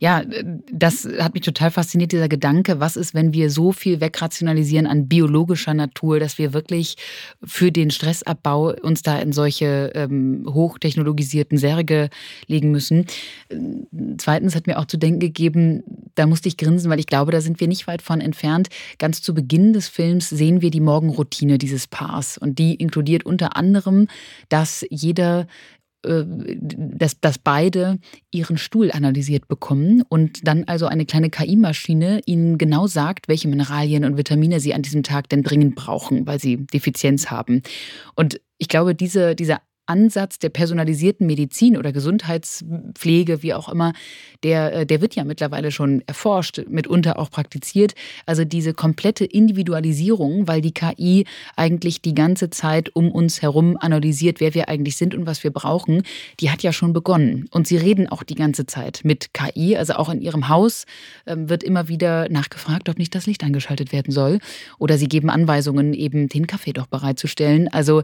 Ja, 0.00 0.22
das 0.70 1.08
hat 1.18 1.34
mich 1.34 1.42
total 1.42 1.72
fasziniert, 1.72 2.12
dieser 2.12 2.28
Gedanke, 2.28 2.78
was 2.78 2.96
ist, 2.96 3.14
wenn 3.14 3.32
wir 3.32 3.50
so 3.50 3.72
viel 3.72 4.00
wegrationalisieren 4.00 4.86
an 4.86 5.08
biologischer 5.08 5.74
Natur, 5.74 6.20
dass 6.20 6.38
wir 6.38 6.52
wirklich 6.52 6.96
für 7.42 7.72
den 7.72 7.90
Stressabbau 7.90 8.74
uns 8.80 9.02
da 9.02 9.18
in 9.18 9.32
solche 9.32 9.90
ähm, 9.96 10.46
hochtechnologisierten 10.46 11.58
Särge 11.58 12.10
legen 12.46 12.70
müssen. 12.70 13.06
Zweitens 14.18 14.54
hat 14.54 14.68
mir 14.68 14.78
auch 14.78 14.86
zu 14.86 14.98
denken 14.98 15.18
gegeben, 15.18 15.82
da 16.14 16.26
musste 16.26 16.46
ich 16.46 16.56
grinsen, 16.56 16.92
weil 16.92 17.00
ich 17.00 17.06
glaube, 17.06 17.32
da 17.32 17.40
sind 17.40 17.58
wir 17.58 17.66
nicht 17.66 17.88
weit 17.88 18.02
von 18.02 18.20
entfernt. 18.20 18.68
Ganz 18.98 19.20
zu 19.20 19.34
Beginn 19.34 19.72
des 19.72 19.88
Films 19.88 20.28
sehen 20.30 20.62
wir 20.62 20.70
die 20.70 20.80
Morgenroutine 20.80 21.58
dieses 21.58 21.88
Paars 21.88 22.38
und 22.38 22.60
die 22.60 22.76
inkludiert 22.76 23.26
unter 23.26 23.56
anderem, 23.56 24.06
dass 24.48 24.86
jeder 24.90 25.40
äh, 25.40 25.46
dass, 26.02 27.20
dass 27.20 27.38
beide 27.38 27.98
ihren 28.30 28.56
Stuhl 28.56 28.92
analysiert 28.92 29.48
bekommen 29.48 30.02
und 30.08 30.46
dann 30.46 30.64
also 30.64 30.86
eine 30.86 31.06
kleine 31.06 31.28
KI-Maschine 31.28 32.20
ihnen 32.24 32.56
genau 32.56 32.86
sagt, 32.86 33.28
welche 33.28 33.48
Mineralien 33.48 34.04
und 34.04 34.16
Vitamine 34.16 34.60
sie 34.60 34.74
an 34.74 34.82
diesem 34.82 35.02
Tag 35.02 35.28
denn 35.28 35.42
dringend 35.42 35.74
brauchen, 35.74 36.26
weil 36.26 36.38
sie 36.38 36.58
Defizienz 36.58 37.30
haben. 37.30 37.62
Und 38.14 38.40
ich 38.58 38.68
glaube, 38.68 38.94
diese, 38.94 39.34
diese 39.34 39.58
Ansatz 39.88 40.38
der 40.38 40.50
personalisierten 40.50 41.26
Medizin 41.26 41.76
oder 41.76 41.92
Gesundheitspflege, 41.92 43.42
wie 43.42 43.54
auch 43.54 43.68
immer, 43.68 43.92
der, 44.42 44.72
äh, 44.72 44.86
der 44.86 45.00
wird 45.00 45.14
ja 45.14 45.24
mittlerweile 45.24 45.70
schon 45.70 46.02
erforscht, 46.06 46.62
mitunter 46.68 47.18
auch 47.18 47.30
praktiziert. 47.30 47.94
Also 48.26 48.44
diese 48.44 48.74
komplette 48.74 49.24
Individualisierung, 49.24 50.46
weil 50.46 50.60
die 50.60 50.72
KI 50.72 51.26
eigentlich 51.56 52.02
die 52.02 52.14
ganze 52.14 52.50
Zeit 52.50 52.94
um 52.94 53.10
uns 53.10 53.42
herum 53.42 53.76
analysiert, 53.80 54.40
wer 54.40 54.54
wir 54.54 54.68
eigentlich 54.68 54.96
sind 54.96 55.14
und 55.14 55.26
was 55.26 55.42
wir 55.44 55.50
brauchen, 55.50 56.02
die 56.40 56.50
hat 56.50 56.62
ja 56.62 56.72
schon 56.72 56.92
begonnen. 56.92 57.46
Und 57.50 57.66
sie 57.66 57.76
reden 57.76 58.08
auch 58.08 58.22
die 58.22 58.34
ganze 58.34 58.66
Zeit 58.66 59.00
mit 59.04 59.32
KI. 59.32 59.76
Also 59.76 59.94
auch 59.94 60.08
in 60.08 60.20
ihrem 60.20 60.48
Haus 60.48 60.84
ähm, 61.26 61.48
wird 61.48 61.62
immer 61.62 61.88
wieder 61.88 62.28
nachgefragt, 62.28 62.88
ob 62.88 62.98
nicht 62.98 63.14
das 63.14 63.26
Licht 63.26 63.42
angeschaltet 63.42 63.92
werden 63.92 64.12
soll. 64.12 64.38
Oder 64.78 64.98
sie 64.98 65.08
geben 65.08 65.30
Anweisungen, 65.30 65.94
eben 65.94 66.28
den 66.28 66.46
Kaffee 66.46 66.72
doch 66.72 66.86
bereitzustellen. 66.86 67.68
Also 67.68 68.02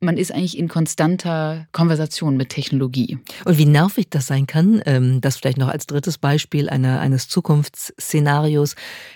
man 0.00 0.18
ist 0.18 0.32
eigentlich 0.32 0.58
in 0.58 0.68
konstanter 0.68 1.23
Konversation 1.72 2.36
mit 2.36 2.50
Technologie. 2.50 3.18
Und 3.44 3.58
wie 3.58 3.66
nervig 3.66 4.08
das 4.10 4.26
sein 4.26 4.46
kann, 4.46 4.82
ähm, 4.86 5.20
das 5.20 5.36
vielleicht 5.36 5.58
noch 5.58 5.68
als 5.68 5.86
drittes 5.86 6.18
Beispiel 6.18 6.68
einer, 6.68 7.00
eines 7.00 7.28
Zukunftsszenarios, 7.28 8.74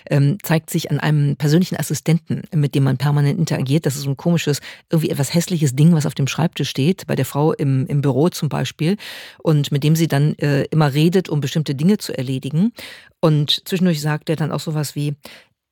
ähm, 0.09 0.37
zeigt 0.43 0.69
sich 0.69 0.91
an 0.91 0.99
einem 0.99 1.35
persönlichen 1.35 1.77
Assistenten, 1.77 2.43
mit 2.53 2.75
dem 2.75 2.83
man 2.83 2.97
permanent 2.97 3.39
interagiert. 3.39 3.85
Das 3.85 3.95
ist 3.95 4.03
so 4.03 4.09
ein 4.09 4.17
komisches, 4.17 4.59
irgendwie 4.89 5.09
etwas 5.09 5.33
hässliches 5.33 5.75
Ding, 5.75 5.93
was 5.93 6.05
auf 6.05 6.15
dem 6.15 6.27
Schreibtisch 6.27 6.69
steht, 6.69 7.07
bei 7.07 7.15
der 7.15 7.25
Frau 7.25 7.53
im, 7.53 7.85
im 7.87 8.01
Büro 8.01 8.29
zum 8.29 8.49
Beispiel, 8.49 8.97
und 9.37 9.71
mit 9.71 9.83
dem 9.83 9.95
sie 9.95 10.07
dann 10.07 10.35
äh, 10.39 10.63
immer 10.65 10.93
redet, 10.93 11.29
um 11.29 11.41
bestimmte 11.41 11.75
Dinge 11.75 11.97
zu 11.97 12.17
erledigen. 12.17 12.73
Und 13.21 13.67
zwischendurch 13.67 14.01
sagt 14.01 14.29
er 14.29 14.35
dann 14.35 14.51
auch 14.51 14.61
sowas 14.61 14.95
wie, 14.95 15.15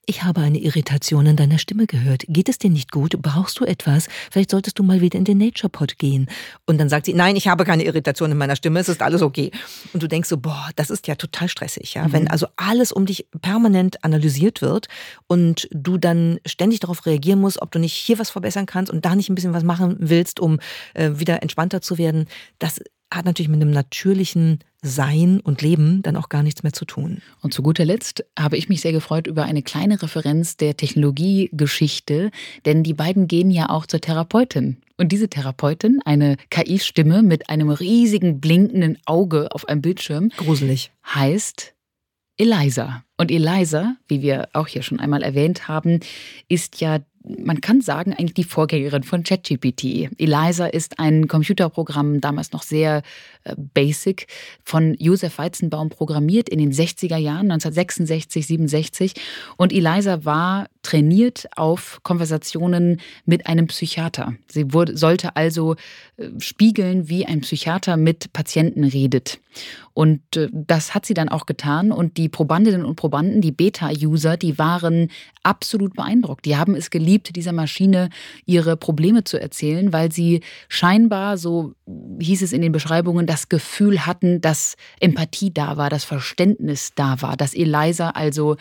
ich 0.09 0.23
habe 0.23 0.41
eine 0.41 0.57
Irritation 0.57 1.25
in 1.25 1.35
deiner 1.35 1.59
Stimme 1.59 1.85
gehört. 1.85 2.23
Geht 2.29 2.47
es 2.47 2.57
dir 2.57 2.69
nicht 2.69 2.91
gut? 2.91 3.21
Brauchst 3.21 3.59
du 3.59 3.65
etwas? 3.65 4.07
Vielleicht 4.31 4.51
solltest 4.51 4.79
du 4.79 4.83
mal 4.83 5.01
wieder 5.01 5.19
in 5.19 5.25
den 5.25 5.37
Nature 5.37 5.69
Pod 5.69 5.99
gehen. 5.99 6.27
Und 6.65 6.79
dann 6.79 6.87
sagt 6.87 7.05
sie, 7.05 7.13
nein, 7.13 7.35
ich 7.35 7.49
habe 7.49 7.65
keine 7.65 7.83
Irritation 7.83 8.31
in 8.31 8.37
meiner 8.37 8.55
Stimme, 8.55 8.79
es 8.79 8.87
ist 8.87 9.01
alles 9.01 9.21
okay. 9.21 9.51
Und 9.91 10.01
du 10.01 10.07
denkst 10.07 10.29
so, 10.29 10.37
boah, 10.37 10.69
das 10.77 10.89
ist 10.89 11.07
ja 11.07 11.15
total 11.15 11.49
stressig, 11.49 11.93
ja. 11.93 12.07
Mhm. 12.07 12.13
Wenn 12.13 12.27
also 12.29 12.47
alles 12.55 12.93
um 12.93 13.05
dich 13.05 13.27
permanent 13.41 14.03
analysiert 14.05 14.61
wird 14.61 14.87
und 15.27 15.67
du 15.71 15.97
dann 15.97 16.39
ständig 16.45 16.79
darauf 16.79 17.05
reagieren 17.05 17.41
musst, 17.41 17.61
ob 17.61 17.71
du 17.71 17.79
nicht 17.79 17.93
hier 17.93 18.17
was 18.17 18.29
verbessern 18.29 18.65
kannst 18.65 18.91
und 18.91 19.03
da 19.03 19.13
nicht 19.13 19.29
ein 19.29 19.35
bisschen 19.35 19.53
was 19.53 19.63
machen 19.63 19.97
willst, 19.99 20.39
um 20.39 20.59
äh, 20.93 21.11
wieder 21.15 21.43
entspannter 21.43 21.81
zu 21.81 21.97
werden, 21.97 22.27
das 22.59 22.79
hat 23.11 23.25
natürlich 23.25 23.49
mit 23.49 23.61
einem 23.61 23.71
natürlichen 23.71 24.59
sein 24.81 25.39
und 25.39 25.61
Leben 25.61 26.01
dann 26.03 26.15
auch 26.15 26.29
gar 26.29 26.43
nichts 26.43 26.63
mehr 26.63 26.73
zu 26.73 26.85
tun. 26.85 27.21
Und 27.41 27.53
zu 27.53 27.63
guter 27.63 27.85
Letzt 27.85 28.25
habe 28.37 28.57
ich 28.57 28.69
mich 28.69 28.81
sehr 28.81 28.91
gefreut 28.91 29.27
über 29.27 29.43
eine 29.43 29.63
kleine 29.63 30.01
Referenz 30.01 30.57
der 30.57 30.77
Technologiegeschichte, 30.77 32.31
denn 32.65 32.83
die 32.83 32.93
beiden 32.93 33.27
gehen 33.27 33.49
ja 33.49 33.69
auch 33.69 33.85
zur 33.85 34.01
Therapeutin. 34.01 34.77
Und 34.97 35.11
diese 35.11 35.29
Therapeutin, 35.29 35.99
eine 36.05 36.37
KI-Stimme 36.49 37.23
mit 37.23 37.49
einem 37.49 37.69
riesigen 37.69 38.39
blinkenden 38.39 38.97
Auge 39.05 39.51
auf 39.51 39.67
einem 39.67 39.81
Bildschirm, 39.81 40.29
gruselig, 40.37 40.91
heißt 41.05 41.73
Eliza. 42.37 43.03
Und 43.17 43.31
Eliza, 43.31 43.95
wie 44.07 44.21
wir 44.21 44.49
auch 44.53 44.67
hier 44.67 44.83
schon 44.83 44.99
einmal 44.99 45.23
erwähnt 45.23 45.67
haben, 45.67 45.99
ist 46.47 46.81
ja 46.81 46.99
man 47.43 47.61
kann 47.61 47.81
sagen, 47.81 48.13
eigentlich 48.13 48.33
die 48.33 48.43
Vorgängerin 48.43 49.03
von 49.03 49.23
ChatGPT. 49.23 50.09
Eliza 50.17 50.67
ist 50.67 50.99
ein 50.99 51.27
Computerprogramm, 51.27 52.21
damals 52.21 52.51
noch 52.51 52.63
sehr 52.63 53.01
äh, 53.43 53.55
basic, 53.73 54.27
von 54.63 54.95
Josef 54.99 55.37
Weizenbaum 55.37 55.89
programmiert 55.89 56.49
in 56.49 56.59
den 56.59 56.71
60er 56.71 57.17
Jahren, 57.17 57.51
1966, 57.51 58.47
67. 58.47 59.13
Und 59.57 59.73
Eliza 59.73 60.25
war 60.25 60.67
trainiert 60.87 61.47
auf 61.57 61.99
Konversationen 62.03 63.01
mit 63.25 63.47
einem 63.47 63.67
Psychiater. 63.67 64.35
Sie 64.47 64.71
wurde, 64.71 64.95
sollte 64.95 65.35
also 65.35 65.75
äh, 66.15 66.29
spiegeln, 66.39 67.09
wie 67.09 67.25
ein 67.25 67.41
Psychiater 67.41 67.97
mit 67.97 68.31
Patienten 68.31 68.85
redet. 68.85 69.39
Und 69.93 70.21
äh, 70.37 70.47
das 70.53 70.95
hat 70.95 71.05
sie 71.05 71.13
dann 71.13 71.27
auch 71.27 71.45
getan. 71.45 71.91
Und 71.91 72.15
die 72.17 72.29
Probandinnen 72.29 72.85
und 72.85 72.95
Probanden, 72.95 73.41
die 73.41 73.51
Beta-User, 73.51 74.37
die 74.37 74.57
waren 74.57 75.09
absolut 75.43 75.95
beeindruckt. 75.95 76.45
Die 76.45 76.55
haben 76.55 76.75
es 76.75 76.89
geliebt, 76.89 77.16
dieser 77.23 77.53
Maschine 77.53 78.09
ihre 78.45 78.77
Probleme 78.77 79.23
zu 79.23 79.39
erzählen, 79.39 79.93
weil 79.93 80.11
sie 80.11 80.41
scheinbar, 80.69 81.37
so 81.37 81.73
hieß 82.19 82.41
es 82.41 82.53
in 82.53 82.61
den 82.61 82.71
Beschreibungen, 82.71 83.25
das 83.25 83.49
Gefühl 83.49 84.05
hatten, 84.05 84.41
dass 84.41 84.75
Empathie 84.99 85.53
da 85.53 85.77
war, 85.77 85.89
dass 85.89 86.03
Verständnis 86.03 86.91
da 86.95 87.21
war, 87.21 87.37
dass 87.37 87.53
Eliza 87.53 88.11
also 88.11 88.57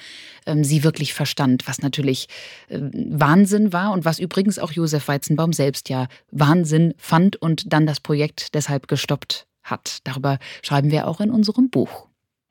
ähm, 0.46 0.64
sie 0.64 0.84
wirklich 0.84 1.14
verstand, 1.14 1.66
was 1.66 1.82
natürlich 1.82 2.28
äh, 2.68 2.78
Wahnsinn 2.80 3.72
war 3.72 3.92
und 3.92 4.04
was 4.04 4.18
übrigens 4.18 4.58
auch 4.58 4.72
Josef 4.72 5.08
Weizenbaum 5.08 5.52
selbst 5.52 5.88
ja 5.88 6.08
Wahnsinn 6.30 6.94
fand 6.98 7.36
und 7.36 7.72
dann 7.72 7.86
das 7.86 8.00
Projekt 8.00 8.54
deshalb 8.54 8.88
gestoppt 8.88 9.46
hat. 9.62 9.98
Darüber 10.04 10.38
schreiben 10.62 10.90
wir 10.90 11.08
auch 11.08 11.20
in 11.20 11.30
unserem 11.30 11.70
Buch. 11.70 12.08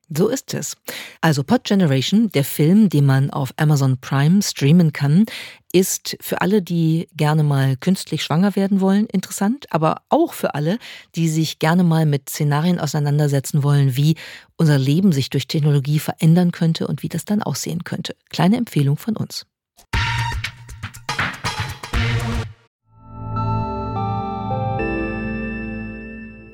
So 0.07 0.27
ist 0.27 0.53
es. 0.53 0.77
Also 1.19 1.43
Pod 1.43 1.63
Generation, 1.63 2.29
der 2.29 2.43
Film, 2.43 2.89
den 2.89 3.05
man 3.05 3.31
auf 3.31 3.53
Amazon 3.57 3.97
Prime 3.97 4.41
streamen 4.43 4.93
kann, 4.93 5.25
ist 5.73 6.15
für 6.21 6.41
alle, 6.41 6.61
die 6.61 7.07
gerne 7.15 7.41
mal 7.41 7.75
künstlich 7.75 8.23
schwanger 8.23 8.55
werden 8.55 8.81
wollen, 8.81 9.07
interessant, 9.07 9.65
aber 9.71 10.03
auch 10.09 10.33
für 10.33 10.53
alle, 10.53 10.77
die 11.15 11.27
sich 11.27 11.57
gerne 11.57 11.83
mal 11.83 12.05
mit 12.05 12.29
Szenarien 12.29 12.79
auseinandersetzen 12.79 13.63
wollen, 13.63 13.97
wie 13.97 14.15
unser 14.57 14.77
Leben 14.77 15.11
sich 15.11 15.31
durch 15.31 15.47
Technologie 15.47 15.99
verändern 15.99 16.51
könnte 16.51 16.87
und 16.87 17.01
wie 17.01 17.09
das 17.09 17.25
dann 17.25 17.41
aussehen 17.41 17.83
könnte. 17.83 18.15
Kleine 18.29 18.57
Empfehlung 18.57 18.97
von 18.97 19.17
uns. 19.17 19.45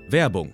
Werbung 0.10 0.54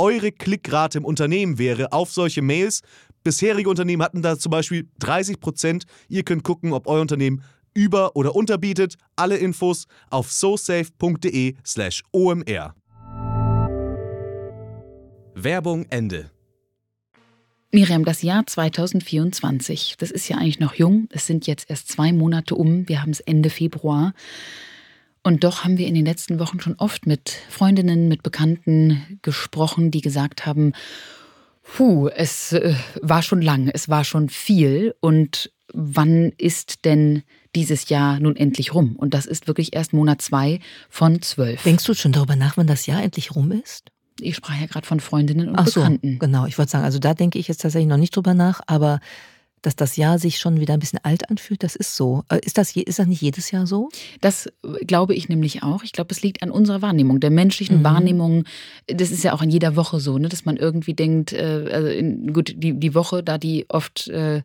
eure 0.00 0.32
Klickrate 0.32 0.98
im 0.98 1.04
Unternehmen 1.04 1.58
wäre 1.58 1.92
auf 1.92 2.10
solche 2.10 2.40
Mails. 2.40 2.80
Bisherige 3.22 3.68
Unternehmen 3.68 4.02
hatten 4.02 4.22
da 4.22 4.38
zum 4.38 4.50
Beispiel 4.50 4.88
30 4.98 5.40
Prozent. 5.40 5.84
Ihr 6.08 6.24
könnt 6.24 6.42
gucken, 6.42 6.72
ob 6.72 6.86
euer 6.86 7.02
Unternehmen 7.02 7.44
über- 7.74 8.16
oder 8.16 8.34
unterbietet. 8.34 8.94
Alle 9.14 9.36
Infos 9.36 9.86
auf 10.08 10.32
sosafe.de/slash 10.32 12.02
omr. 12.12 12.74
Werbung 15.34 15.84
Ende. 15.90 16.30
Miriam, 17.70 18.04
das 18.04 18.22
Jahr 18.22 18.44
2024, 18.46 19.96
das 19.98 20.10
ist 20.10 20.28
ja 20.28 20.38
eigentlich 20.38 20.58
noch 20.58 20.74
jung. 20.74 21.08
Es 21.12 21.26
sind 21.26 21.46
jetzt 21.46 21.70
erst 21.70 21.88
zwei 21.88 22.12
Monate 22.12 22.56
um. 22.56 22.88
Wir 22.88 23.02
haben 23.02 23.10
es 23.10 23.20
Ende 23.20 23.48
Februar. 23.50 24.12
Und 25.22 25.44
doch 25.44 25.64
haben 25.64 25.76
wir 25.76 25.86
in 25.86 25.94
den 25.94 26.06
letzten 26.06 26.38
Wochen 26.38 26.60
schon 26.60 26.76
oft 26.76 27.06
mit 27.06 27.36
Freundinnen, 27.50 28.08
mit 28.08 28.22
Bekannten 28.22 29.18
gesprochen, 29.22 29.90
die 29.90 30.00
gesagt 30.00 30.46
haben, 30.46 30.72
puh, 31.62 32.08
es 32.08 32.52
äh, 32.52 32.74
war 33.02 33.22
schon 33.22 33.42
lang, 33.42 33.68
es 33.68 33.88
war 33.88 34.04
schon 34.04 34.28
viel. 34.28 34.94
Und 35.00 35.52
wann 35.72 36.32
ist 36.38 36.84
denn 36.84 37.22
dieses 37.54 37.88
Jahr 37.88 38.18
nun 38.18 38.36
endlich 38.36 38.74
rum? 38.74 38.96
Und 38.96 39.14
das 39.14 39.26
ist 39.26 39.46
wirklich 39.46 39.74
erst 39.74 39.92
Monat 39.92 40.22
zwei 40.22 40.60
von 40.88 41.20
zwölf. 41.22 41.62
Denkst 41.62 41.84
du 41.84 41.94
schon 41.94 42.12
darüber 42.12 42.36
nach, 42.36 42.56
wann 42.56 42.66
das 42.66 42.86
Jahr 42.86 43.02
endlich 43.02 43.34
rum 43.34 43.52
ist? 43.52 43.90
Ich 44.20 44.36
sprach 44.36 44.58
ja 44.58 44.66
gerade 44.66 44.86
von 44.86 45.00
Freundinnen 45.00 45.48
und 45.48 45.58
Ach 45.58 45.66
so, 45.66 45.80
Bekannten. 45.80 46.18
genau. 46.18 46.46
Ich 46.46 46.58
wollte 46.58 46.72
sagen, 46.72 46.84
also 46.84 46.98
da 46.98 47.14
denke 47.14 47.38
ich 47.38 47.48
jetzt 47.48 47.60
tatsächlich 47.62 47.88
noch 47.88 47.96
nicht 47.96 48.14
drüber 48.14 48.34
nach, 48.34 48.60
aber 48.66 49.00
dass 49.62 49.76
das 49.76 49.96
Jahr 49.96 50.18
sich 50.18 50.38
schon 50.38 50.58
wieder 50.60 50.74
ein 50.74 50.80
bisschen 50.80 51.00
alt 51.02 51.28
anfühlt, 51.30 51.62
das 51.62 51.76
ist 51.76 51.94
so. 51.96 52.24
Äh, 52.30 52.40
Ist 52.44 52.56
das, 52.58 52.74
ist 52.74 52.98
das 52.98 53.06
nicht 53.06 53.20
jedes 53.20 53.50
Jahr 53.50 53.66
so? 53.66 53.88
Das 54.20 54.46
äh, 54.46 54.84
glaube 54.86 55.14
ich 55.14 55.28
nämlich 55.28 55.62
auch. 55.62 55.82
Ich 55.82 55.92
glaube, 55.92 56.12
es 56.12 56.22
liegt 56.22 56.42
an 56.42 56.50
unserer 56.50 56.82
Wahrnehmung, 56.82 57.20
der 57.20 57.30
menschlichen 57.30 57.78
Mhm. 57.80 57.84
Wahrnehmung. 57.84 58.44
Das 58.86 59.10
ist 59.10 59.22
ja 59.22 59.32
auch 59.32 59.42
in 59.42 59.50
jeder 59.50 59.76
Woche 59.76 60.00
so, 60.00 60.18
ne, 60.18 60.28
dass 60.28 60.44
man 60.44 60.56
irgendwie 60.56 60.94
denkt, 60.94 61.32
äh, 61.32 61.68
also 61.72 61.88
in, 61.88 62.32
gut, 62.32 62.54
die, 62.56 62.72
die 62.78 62.94
Woche, 62.94 63.22
da 63.22 63.38
die 63.38 63.66
oft 63.68 64.08
äh, 64.08 64.42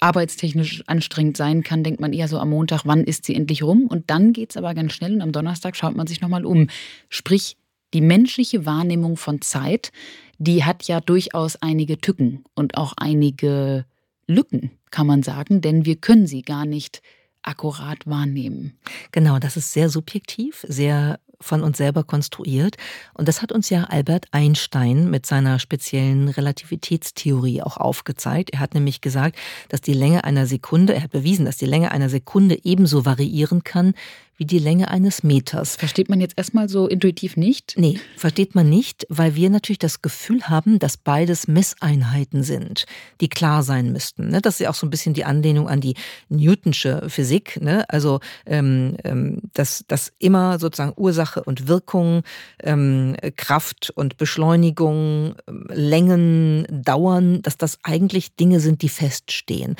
arbeitstechnisch 0.00 0.82
anstrengend 0.86 1.36
sein 1.36 1.62
kann, 1.62 1.82
denkt 1.84 2.00
man 2.00 2.12
eher 2.12 2.28
so 2.28 2.38
am 2.38 2.50
Montag, 2.50 2.82
wann 2.84 3.04
ist 3.04 3.24
sie 3.24 3.34
endlich 3.34 3.62
rum? 3.62 3.86
Und 3.86 4.10
dann 4.10 4.32
geht 4.32 4.50
es 4.50 4.56
aber 4.56 4.74
ganz 4.74 4.92
schnell 4.92 5.14
und 5.14 5.22
am 5.22 5.32
Donnerstag 5.32 5.76
schaut 5.76 5.96
man 5.96 6.06
sich 6.06 6.20
nochmal 6.20 6.44
um. 6.44 6.68
Sprich, 7.08 7.56
die 7.94 8.00
menschliche 8.00 8.66
Wahrnehmung 8.66 9.16
von 9.16 9.40
Zeit, 9.40 9.92
die 10.38 10.64
hat 10.64 10.84
ja 10.84 11.00
durchaus 11.00 11.56
einige 11.62 11.98
Tücken 11.98 12.44
und 12.54 12.76
auch 12.76 12.92
einige 12.96 13.86
Lücken, 14.26 14.70
kann 14.90 15.06
man 15.06 15.22
sagen, 15.22 15.60
denn 15.60 15.84
wir 15.84 15.96
können 15.96 16.26
sie 16.26 16.42
gar 16.42 16.66
nicht 16.66 17.02
akkurat 17.42 18.06
wahrnehmen. 18.06 18.76
Genau, 19.12 19.38
das 19.38 19.56
ist 19.56 19.72
sehr 19.72 19.88
subjektiv, 19.88 20.66
sehr 20.68 21.20
von 21.40 21.62
uns 21.62 21.76
selber 21.76 22.04
konstruiert. 22.04 22.76
Und 23.14 23.28
das 23.28 23.42
hat 23.42 23.52
uns 23.52 23.70
ja 23.70 23.84
Albert 23.84 24.26
Einstein 24.32 25.10
mit 25.10 25.26
seiner 25.26 25.58
speziellen 25.58 26.28
Relativitätstheorie 26.28 27.62
auch 27.62 27.76
aufgezeigt. 27.76 28.50
Er 28.52 28.60
hat 28.60 28.74
nämlich 28.74 29.00
gesagt, 29.00 29.36
dass 29.68 29.80
die 29.80 29.92
Länge 29.92 30.24
einer 30.24 30.46
Sekunde, 30.46 30.94
er 30.94 31.02
hat 31.02 31.10
bewiesen, 31.10 31.44
dass 31.44 31.58
die 31.58 31.66
Länge 31.66 31.92
einer 31.92 32.08
Sekunde 32.08 32.58
ebenso 32.64 33.04
variieren 33.04 33.64
kann 33.64 33.94
wie 34.36 34.44
die 34.44 34.58
Länge 34.58 34.90
eines 34.90 35.22
Meters. 35.22 35.76
Versteht 35.76 36.08
man 36.08 36.20
jetzt 36.20 36.36
erstmal 36.36 36.68
so 36.68 36.86
intuitiv 36.86 37.36
nicht? 37.36 37.74
Nee, 37.76 37.98
versteht 38.16 38.54
man 38.54 38.68
nicht, 38.68 39.06
weil 39.08 39.34
wir 39.34 39.50
natürlich 39.50 39.78
das 39.78 40.02
Gefühl 40.02 40.48
haben, 40.48 40.78
dass 40.78 40.96
beides 40.96 41.48
Messeinheiten 41.48 42.42
sind, 42.42 42.86
die 43.20 43.28
klar 43.28 43.62
sein 43.62 43.92
müssten. 43.92 44.28
ne? 44.28 44.40
Das 44.40 44.54
ist 44.54 44.60
ja 44.60 44.70
auch 44.70 44.74
so 44.74 44.86
ein 44.86 44.90
bisschen 44.90 45.14
die 45.14 45.24
Anlehnung 45.24 45.68
an 45.68 45.80
die 45.80 45.94
Newtonsche 46.28 47.08
Physik. 47.08 47.60
ne? 47.60 47.88
Also, 47.88 48.20
ähm, 48.44 48.96
ähm, 49.04 49.42
dass, 49.54 49.84
dass 49.88 50.12
immer 50.18 50.58
sozusagen 50.58 50.94
Ursache 50.96 51.42
und 51.44 51.68
Wirkung, 51.68 52.22
ähm, 52.62 53.16
Kraft 53.36 53.90
und 53.94 54.16
Beschleunigung, 54.16 55.34
Längen, 55.68 56.66
Dauern, 56.70 57.42
dass 57.42 57.56
das 57.56 57.78
eigentlich 57.82 58.36
Dinge 58.36 58.60
sind, 58.60 58.82
die 58.82 58.88
feststehen. 58.88 59.76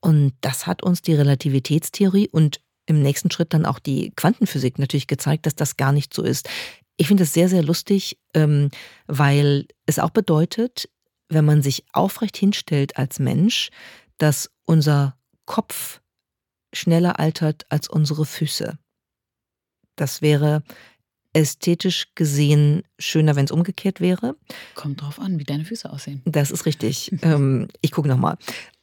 Und 0.00 0.34
das 0.42 0.66
hat 0.66 0.82
uns 0.82 1.00
die 1.00 1.14
Relativitätstheorie 1.14 2.28
und 2.28 2.60
im 2.86 3.02
nächsten 3.02 3.30
Schritt 3.30 3.54
dann 3.54 3.66
auch 3.66 3.78
die 3.78 4.12
Quantenphysik 4.16 4.78
natürlich 4.78 5.06
gezeigt, 5.06 5.46
dass 5.46 5.54
das 5.54 5.76
gar 5.76 5.92
nicht 5.92 6.12
so 6.12 6.22
ist. 6.22 6.48
Ich 6.96 7.08
finde 7.08 7.24
es 7.24 7.32
sehr, 7.32 7.48
sehr 7.48 7.62
lustig, 7.62 8.18
ähm, 8.34 8.70
weil 9.06 9.66
es 9.86 9.98
auch 9.98 10.10
bedeutet, 10.10 10.88
wenn 11.28 11.44
man 11.44 11.62
sich 11.62 11.84
aufrecht 11.92 12.36
hinstellt 12.36 12.96
als 12.96 13.18
Mensch, 13.18 13.70
dass 14.18 14.50
unser 14.64 15.16
Kopf 15.46 16.00
schneller 16.72 17.18
altert 17.18 17.64
als 17.70 17.88
unsere 17.88 18.26
Füße. 18.26 18.78
Das 19.96 20.22
wäre 20.22 20.62
ästhetisch 21.32 22.06
gesehen 22.14 22.84
schöner, 22.98 23.36
wenn 23.36 23.44
es 23.44 23.50
umgekehrt 23.50 24.00
wäre. 24.00 24.36
Kommt 24.74 25.02
drauf 25.02 25.18
an, 25.18 25.38
wie 25.38 25.44
deine 25.44 25.64
Füße 25.64 25.90
aussehen. 25.90 26.22
Das 26.24 26.50
ist 26.50 26.64
richtig. 26.64 27.10
ähm, 27.22 27.68
ich 27.80 27.90
gucke 27.90 28.08
nochmal. 28.08 28.36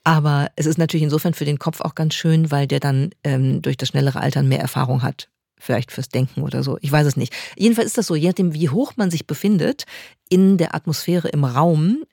Aber 0.04 0.50
es 0.56 0.66
ist 0.66 0.78
natürlich 0.78 1.04
insofern 1.04 1.34
für 1.34 1.46
den 1.46 1.60
Kopf 1.60 1.82
auch 1.82 1.94
ganz 1.96 2.14
schön, 2.16 2.50
weil 2.52 2.68
der 2.68 2.80
dann 2.80 3.12
ähm, 3.24 3.62
durch 3.62 3.78
das 3.78 3.90
schnellere 3.90 4.20
Altern 4.20 4.48
mehr 4.48 4.60
Erfahrung 4.60 5.04
hat. 5.04 5.30
Vielleicht 5.60 5.92
fürs 5.92 6.10
Denken 6.10 6.42
oder 6.42 6.64
so. 6.64 6.80
Ich 6.82 6.92
weiß 6.92 7.06
es 7.06 7.18
nicht. 7.18 7.34
Jedenfalls 7.56 7.86
ist 7.88 7.98
das 8.00 8.08
so, 8.08 8.16
je 8.16 8.28
nachdem, 8.30 8.54
wie 8.56 8.70
hoch 8.70 8.94
man 8.96 9.12
sich 9.12 9.28
befindet 9.28 9.86
in 10.28 10.58
der 10.58 10.74
Atmosphäre 10.74 11.28
im 11.30 11.44
Raum, 11.44 12.04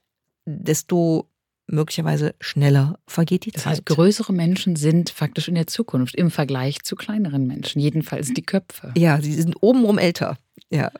desto 0.44 1.30
möglicherweise 1.66 2.34
schneller 2.40 2.98
vergeht 3.06 3.44
die 3.46 3.50
Das 3.52 3.62
Zeit. 3.62 3.72
heißt, 3.72 3.86
größere 3.86 4.32
Menschen 4.32 4.76
sind 4.76 5.10
faktisch 5.10 5.48
in 5.48 5.54
der 5.54 5.66
Zukunft 5.66 6.14
im 6.14 6.30
Vergleich 6.30 6.82
zu 6.82 6.94
kleineren 6.96 7.46
Menschen. 7.46 7.80
Jedenfalls 7.80 8.32
die 8.34 8.42
Köpfe. 8.42 8.92
ja, 8.96 9.20
sie 9.20 9.32
sind 9.34 9.54
obenrum 9.60 9.98
älter. 9.98 10.36
Ja. 10.70 10.90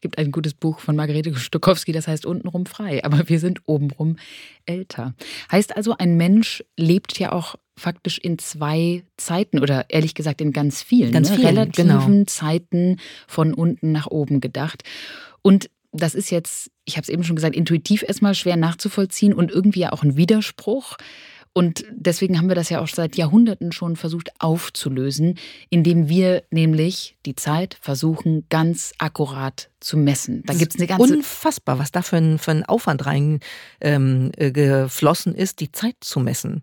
Gibt 0.00 0.18
ein 0.18 0.32
gutes 0.32 0.54
Buch 0.54 0.80
von 0.80 0.96
Margarete 0.96 1.34
Stokowski, 1.34 1.92
das 1.92 2.08
heißt 2.08 2.26
untenrum 2.26 2.66
frei, 2.66 3.04
aber 3.04 3.28
wir 3.28 3.38
sind 3.38 3.60
obenrum 3.66 4.16
älter. 4.66 5.14
Heißt 5.50 5.76
also, 5.76 5.96
ein 5.98 6.16
Mensch 6.16 6.64
lebt 6.76 7.18
ja 7.18 7.32
auch 7.32 7.56
faktisch 7.76 8.18
in 8.18 8.38
zwei 8.38 9.04
Zeiten 9.16 9.58
oder 9.58 9.86
ehrlich 9.88 10.14
gesagt 10.14 10.40
in 10.40 10.52
ganz 10.52 10.82
vielen, 10.82 11.12
Ganz 11.12 11.30
ne? 11.30 11.36
vielen, 11.36 11.48
relativen 11.48 11.88
genau. 11.88 12.24
Zeiten 12.26 12.96
von 13.26 13.54
unten 13.54 13.92
nach 13.92 14.06
oben 14.06 14.40
gedacht. 14.40 14.84
Und 15.42 15.70
das 15.92 16.14
ist 16.14 16.30
jetzt, 16.30 16.70
ich 16.84 16.96
habe 16.96 17.02
es 17.02 17.08
eben 17.08 17.24
schon 17.24 17.36
gesagt, 17.36 17.54
intuitiv 17.54 18.02
erstmal 18.02 18.34
schwer 18.34 18.56
nachzuvollziehen 18.56 19.34
und 19.34 19.50
irgendwie 19.50 19.80
ja 19.80 19.92
auch 19.92 20.02
ein 20.02 20.16
Widerspruch. 20.16 20.96
Und 21.54 21.84
deswegen 21.90 22.38
haben 22.38 22.48
wir 22.48 22.54
das 22.54 22.70
ja 22.70 22.80
auch 22.80 22.88
seit 22.88 23.16
Jahrhunderten 23.16 23.72
schon 23.72 23.96
versucht 23.96 24.30
aufzulösen, 24.38 25.38
indem 25.68 26.08
wir 26.08 26.44
nämlich 26.50 27.16
die 27.26 27.34
Zeit 27.34 27.76
versuchen, 27.80 28.46
ganz 28.48 28.94
akkurat 28.98 29.70
zu 29.78 29.98
messen. 29.98 30.42
Da 30.46 30.54
gibt 30.54 30.74
es 30.74 30.80
eine 30.80 30.86
ganze. 30.86 31.14
Unfassbar, 31.14 31.78
was 31.78 31.92
da 31.92 32.00
für 32.00 32.16
ein, 32.16 32.38
für 32.38 32.52
ein 32.52 32.64
Aufwand 32.64 33.04
rein 33.04 33.40
ähm, 33.82 34.32
äh, 34.36 34.50
geflossen 34.50 35.34
ist, 35.34 35.60
die 35.60 35.70
Zeit 35.72 35.96
zu 36.00 36.20
messen. 36.20 36.62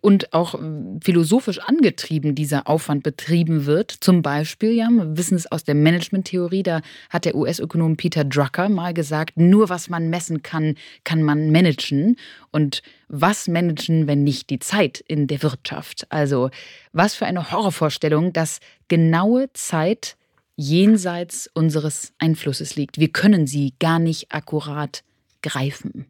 Und 0.00 0.32
auch 0.32 0.54
ähm, 0.54 0.98
philosophisch 1.02 1.60
angetrieben 1.60 2.34
dieser 2.34 2.68
Aufwand 2.68 3.02
betrieben 3.02 3.66
wird. 3.66 3.90
Zum 3.90 4.22
Beispiel, 4.22 4.72
ja, 4.72 4.88
wir 4.90 5.16
wissen 5.16 5.36
es 5.36 5.50
aus 5.50 5.64
der 5.64 5.74
Managementtheorie, 5.74 6.62
da 6.62 6.80
hat 7.10 7.24
der 7.24 7.36
US-Ökonom 7.36 7.96
Peter 7.96 8.24
Drucker 8.24 8.68
mal 8.68 8.94
gesagt, 8.94 9.36
nur 9.36 9.68
was 9.68 9.88
man 9.88 10.10
messen 10.10 10.42
kann, 10.42 10.74
kann 11.04 11.22
man 11.22 11.50
managen. 11.50 12.16
Und 12.50 12.82
was 13.08 13.46
managen, 13.46 14.06
wenn 14.06 14.24
nicht 14.24 14.50
die 14.50 14.58
Zeit 14.58 14.98
in 14.98 15.28
der 15.28 15.42
Wirtschaft? 15.42 16.06
Also 16.10 16.50
was 16.92 17.14
für 17.14 17.26
eine 17.26 17.52
Horrorvorstellung, 17.52 18.32
dass 18.32 18.58
genaue 18.88 19.52
Zeit 19.52 20.16
jenseits 20.56 21.48
unseres 21.52 22.12
Einflusses 22.18 22.76
liegt. 22.76 22.98
Wir 22.98 23.08
können 23.08 23.46
sie 23.46 23.74
gar 23.78 23.98
nicht 23.98 24.32
akkurat 24.32 25.04
greifen. 25.42 26.06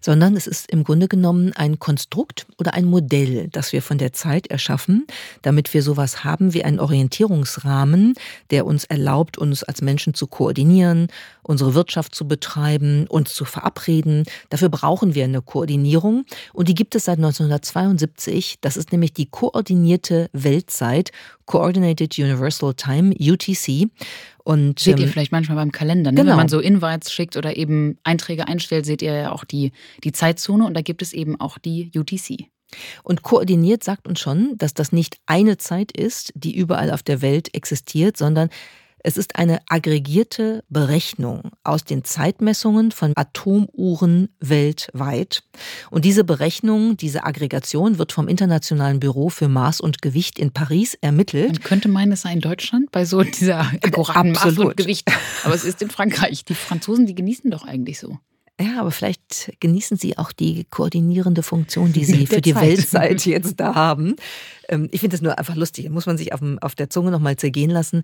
Sondern 0.00 0.36
es 0.36 0.46
ist 0.46 0.70
im 0.70 0.84
Grunde 0.84 1.08
genommen 1.08 1.52
ein 1.54 1.78
Konstrukt 1.78 2.46
oder 2.58 2.74
ein 2.74 2.84
Modell, 2.84 3.48
das 3.48 3.72
wir 3.72 3.82
von 3.82 3.98
der 3.98 4.12
Zeit 4.12 4.48
erschaffen, 4.48 5.06
damit 5.42 5.74
wir 5.74 5.82
sowas 5.82 6.24
haben 6.24 6.54
wie 6.54 6.64
einen 6.64 6.80
Orientierungsrahmen, 6.80 8.14
der 8.50 8.66
uns 8.66 8.84
erlaubt, 8.84 9.38
uns 9.38 9.62
als 9.62 9.82
Menschen 9.82 10.14
zu 10.14 10.26
koordinieren, 10.26 11.08
unsere 11.42 11.74
Wirtschaft 11.74 12.14
zu 12.14 12.28
betreiben, 12.28 13.06
uns 13.08 13.34
zu 13.34 13.44
verabreden. 13.44 14.24
Dafür 14.50 14.68
brauchen 14.68 15.14
wir 15.14 15.24
eine 15.24 15.42
Koordinierung 15.42 16.24
und 16.52 16.68
die 16.68 16.74
gibt 16.74 16.94
es 16.94 17.06
seit 17.06 17.18
1972. 17.18 18.58
Das 18.60 18.76
ist 18.76 18.92
nämlich 18.92 19.12
die 19.12 19.26
koordinierte 19.26 20.28
Weltzeit, 20.32 21.10
Coordinated 21.46 22.18
Universal 22.18 22.74
Time, 22.74 23.14
UTC. 23.18 23.88
Und, 24.44 24.78
seht 24.78 24.96
ähm, 24.96 25.02
ihr 25.02 25.08
vielleicht 25.08 25.32
manchmal 25.32 25.56
beim 25.56 25.72
Kalender, 25.72 26.10
ne? 26.10 26.16
genau. 26.16 26.30
wenn 26.30 26.36
man 26.36 26.48
so 26.48 26.60
Invites 26.60 27.12
schickt 27.12 27.36
oder 27.36 27.56
eben 27.56 27.98
Einträge 28.02 28.48
einstellt, 28.48 28.86
seht 28.86 29.02
ihr 29.02 29.12
ja 29.12 29.32
auch 29.32 29.44
die, 29.44 29.72
die 30.04 30.12
Zeitzone 30.12 30.64
und 30.64 30.74
da 30.74 30.80
gibt 30.80 31.02
es 31.02 31.12
eben 31.12 31.38
auch 31.40 31.58
die 31.58 31.90
UTC. 31.94 32.48
Und 33.02 33.22
koordiniert 33.22 33.82
sagt 33.82 34.06
uns 34.06 34.20
schon, 34.20 34.56
dass 34.58 34.74
das 34.74 34.92
nicht 34.92 35.18
eine 35.26 35.56
Zeit 35.56 35.92
ist, 35.92 36.32
die 36.34 36.56
überall 36.56 36.90
auf 36.90 37.02
der 37.02 37.22
Welt 37.22 37.54
existiert, 37.54 38.16
sondern 38.16 38.50
es 39.04 39.16
ist 39.16 39.36
eine 39.36 39.60
aggregierte 39.68 40.64
Berechnung 40.68 41.52
aus 41.62 41.84
den 41.84 42.04
Zeitmessungen 42.04 42.90
von 42.90 43.12
Atomuhren 43.16 44.28
weltweit. 44.40 45.44
Und 45.90 46.04
diese 46.04 46.24
Berechnung, 46.24 46.96
diese 46.96 47.24
Aggregation 47.24 47.98
wird 47.98 48.12
vom 48.12 48.28
Internationalen 48.28 49.00
Büro 49.00 49.28
für 49.28 49.48
Maß 49.48 49.80
und 49.80 50.02
Gewicht 50.02 50.38
in 50.38 50.52
Paris 50.52 50.94
ermittelt. 51.00 51.52
Man 51.52 51.62
könnte 51.62 51.88
meinen, 51.88 52.12
es 52.12 52.22
sei 52.22 52.32
in 52.32 52.40
Deutschland 52.40 52.90
bei 52.90 53.04
so 53.04 53.22
dieser 53.22 53.60
akkuraten 53.60 54.32
Maß 54.32 54.58
und 54.58 54.76
Gewicht. 54.76 55.08
Aber 55.44 55.54
es 55.54 55.64
ist 55.64 55.80
in 55.82 55.90
Frankreich. 55.90 56.44
Die 56.44 56.54
Franzosen, 56.54 57.06
die 57.06 57.14
genießen 57.14 57.50
doch 57.50 57.64
eigentlich 57.64 57.98
so. 57.98 58.18
Ja, 58.60 58.80
aber 58.80 58.90
vielleicht 58.90 59.52
genießen 59.60 59.96
Sie 59.96 60.18
auch 60.18 60.32
die 60.32 60.64
koordinierende 60.68 61.44
Funktion, 61.44 61.92
die 61.92 62.04
Sie 62.04 62.26
für 62.26 62.40
die 62.40 62.54
Zeit. 62.54 62.62
Weltzeit 62.62 63.24
jetzt 63.26 63.54
da 63.60 63.74
haben. 63.76 64.16
Ähm, 64.68 64.88
ich 64.90 65.00
finde 65.00 65.14
es 65.14 65.22
nur 65.22 65.38
einfach 65.38 65.54
lustig. 65.54 65.88
Muss 65.90 66.06
man 66.06 66.18
sich 66.18 66.32
auf, 66.32 66.40
auf 66.60 66.74
der 66.74 66.90
Zunge 66.90 67.12
nochmal 67.12 67.36
zergehen 67.36 67.70
lassen 67.70 68.02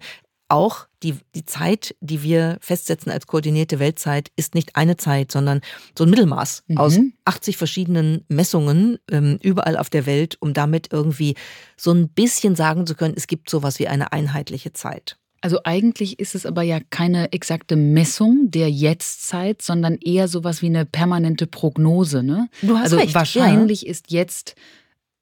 auch 0.48 0.86
die, 1.02 1.14
die 1.34 1.44
Zeit, 1.44 1.94
die 2.00 2.22
wir 2.22 2.58
festsetzen 2.60 3.10
als 3.10 3.26
koordinierte 3.26 3.78
Weltzeit, 3.78 4.30
ist 4.36 4.54
nicht 4.54 4.76
eine 4.76 4.96
Zeit, 4.96 5.32
sondern 5.32 5.60
so 5.96 6.04
ein 6.04 6.10
Mittelmaß 6.10 6.64
mhm. 6.66 6.78
aus 6.78 6.98
80 7.24 7.56
verschiedenen 7.56 8.24
Messungen 8.28 8.98
ähm, 9.10 9.38
überall 9.42 9.76
auf 9.76 9.90
der 9.90 10.06
Welt, 10.06 10.36
um 10.40 10.54
damit 10.54 10.92
irgendwie 10.92 11.34
so 11.76 11.92
ein 11.92 12.08
bisschen 12.08 12.56
sagen 12.56 12.86
zu 12.86 12.94
können, 12.94 13.14
es 13.16 13.26
gibt 13.26 13.50
sowas 13.50 13.78
wie 13.78 13.88
eine 13.88 14.12
einheitliche 14.12 14.72
Zeit. 14.72 15.16
Also 15.40 15.58
eigentlich 15.64 16.18
ist 16.18 16.34
es 16.34 16.46
aber 16.46 16.62
ja 16.62 16.80
keine 16.88 17.32
exakte 17.32 17.76
Messung 17.76 18.50
der 18.50 18.70
Jetztzeit, 18.70 19.60
sondern 19.60 19.98
eher 19.98 20.26
sowas 20.26 20.62
wie 20.62 20.66
eine 20.68 20.86
permanente 20.86 21.46
Prognose. 21.46 22.22
Ne? 22.22 22.48
Du 22.62 22.76
hast 22.78 22.84
also 22.84 22.96
recht, 22.96 23.14
wahrscheinlich 23.14 23.82
ja. 23.82 23.90
ist 23.90 24.10
jetzt 24.10 24.54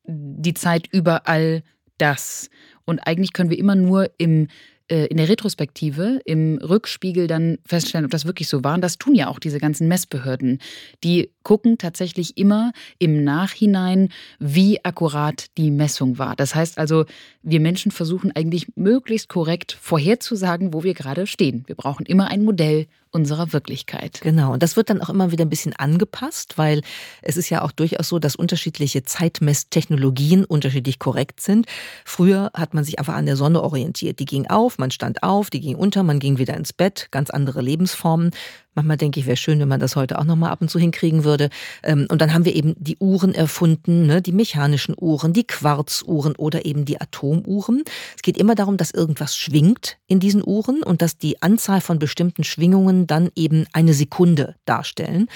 die 0.04 0.54
Zeit 0.54 0.86
überall 0.92 1.64
das. 1.98 2.50
Und 2.84 3.00
eigentlich 3.00 3.32
können 3.32 3.50
wir 3.50 3.58
immer 3.58 3.74
nur 3.74 4.10
im 4.18 4.46
in 4.88 5.16
der 5.16 5.28
Retrospektive 5.28 6.20
im 6.24 6.58
Rückspiegel 6.58 7.26
dann 7.26 7.58
feststellen, 7.64 8.04
ob 8.04 8.10
das 8.10 8.26
wirklich 8.26 8.48
so 8.48 8.62
war. 8.64 8.74
Und 8.74 8.82
das 8.82 8.98
tun 8.98 9.14
ja 9.14 9.28
auch 9.28 9.38
diese 9.38 9.58
ganzen 9.58 9.88
Messbehörden. 9.88 10.58
Die 11.02 11.30
gucken 11.42 11.78
tatsächlich 11.78 12.36
immer 12.36 12.72
im 12.98 13.24
Nachhinein, 13.24 14.10
wie 14.38 14.84
akkurat 14.84 15.46
die 15.56 15.70
Messung 15.70 16.18
war. 16.18 16.36
Das 16.36 16.54
heißt 16.54 16.78
also, 16.78 17.04
wir 17.42 17.60
Menschen 17.60 17.90
versuchen 17.90 18.32
eigentlich 18.34 18.68
möglichst 18.76 19.28
korrekt 19.28 19.76
vorherzusagen, 19.80 20.74
wo 20.74 20.82
wir 20.82 20.94
gerade 20.94 21.26
stehen. 21.26 21.64
Wir 21.66 21.74
brauchen 21.74 22.06
immer 22.06 22.28
ein 22.28 22.44
Modell 22.44 22.86
unserer 23.12 23.52
Wirklichkeit. 23.52 24.20
Genau, 24.22 24.54
und 24.54 24.62
das 24.62 24.76
wird 24.76 24.90
dann 24.90 25.00
auch 25.00 25.10
immer 25.10 25.30
wieder 25.30 25.44
ein 25.44 25.50
bisschen 25.50 25.74
angepasst, 25.74 26.58
weil 26.58 26.80
es 27.20 27.36
ist 27.36 27.50
ja 27.50 27.62
auch 27.62 27.70
durchaus 27.70 28.08
so, 28.08 28.18
dass 28.18 28.34
unterschiedliche 28.34 29.04
Zeitmesstechnologien 29.04 30.44
unterschiedlich 30.44 30.98
korrekt 30.98 31.40
sind. 31.40 31.66
Früher 32.04 32.50
hat 32.54 32.74
man 32.74 32.84
sich 32.84 32.98
einfach 32.98 33.14
an 33.14 33.26
der 33.26 33.36
Sonne 33.36 33.62
orientiert. 33.62 34.18
Die 34.18 34.24
ging 34.24 34.46
auf, 34.48 34.78
man 34.78 34.90
stand 34.90 35.22
auf, 35.22 35.50
die 35.50 35.60
ging 35.60 35.76
unter, 35.76 36.02
man 36.02 36.18
ging 36.18 36.38
wieder 36.38 36.56
ins 36.56 36.72
Bett, 36.72 37.08
ganz 37.10 37.30
andere 37.30 37.60
Lebensformen. 37.60 38.30
Manchmal 38.74 38.96
denke 38.96 39.20
ich, 39.20 39.26
wäre 39.26 39.36
schön, 39.36 39.60
wenn 39.60 39.68
man 39.68 39.80
das 39.80 39.96
heute 39.96 40.18
auch 40.18 40.24
nochmal 40.24 40.50
ab 40.50 40.62
und 40.62 40.70
zu 40.70 40.78
hinkriegen 40.78 41.24
würde. 41.24 41.50
Ähm, 41.82 42.06
und 42.10 42.22
dann 42.22 42.32
haben 42.32 42.44
wir 42.44 42.54
eben 42.54 42.74
die 42.78 42.96
Uhren 42.98 43.34
erfunden, 43.34 44.06
ne? 44.06 44.22
die 44.22 44.32
mechanischen 44.32 44.94
Uhren, 44.98 45.32
die 45.32 45.44
Quarzuhren 45.44 46.34
oder 46.36 46.64
eben 46.64 46.84
die 46.84 47.00
Atomuhren. 47.00 47.82
Es 48.16 48.22
geht 48.22 48.38
immer 48.38 48.54
darum, 48.54 48.76
dass 48.76 48.90
irgendwas 48.90 49.36
schwingt 49.36 49.98
in 50.06 50.20
diesen 50.20 50.42
Uhren 50.44 50.82
und 50.82 51.02
dass 51.02 51.18
die 51.18 51.42
Anzahl 51.42 51.80
von 51.80 51.98
bestimmten 51.98 52.44
Schwingungen 52.44 53.06
dann 53.06 53.30
eben 53.34 53.66
eine 53.72 53.92
Sekunde 53.92 54.56
darstellen. 54.64 55.28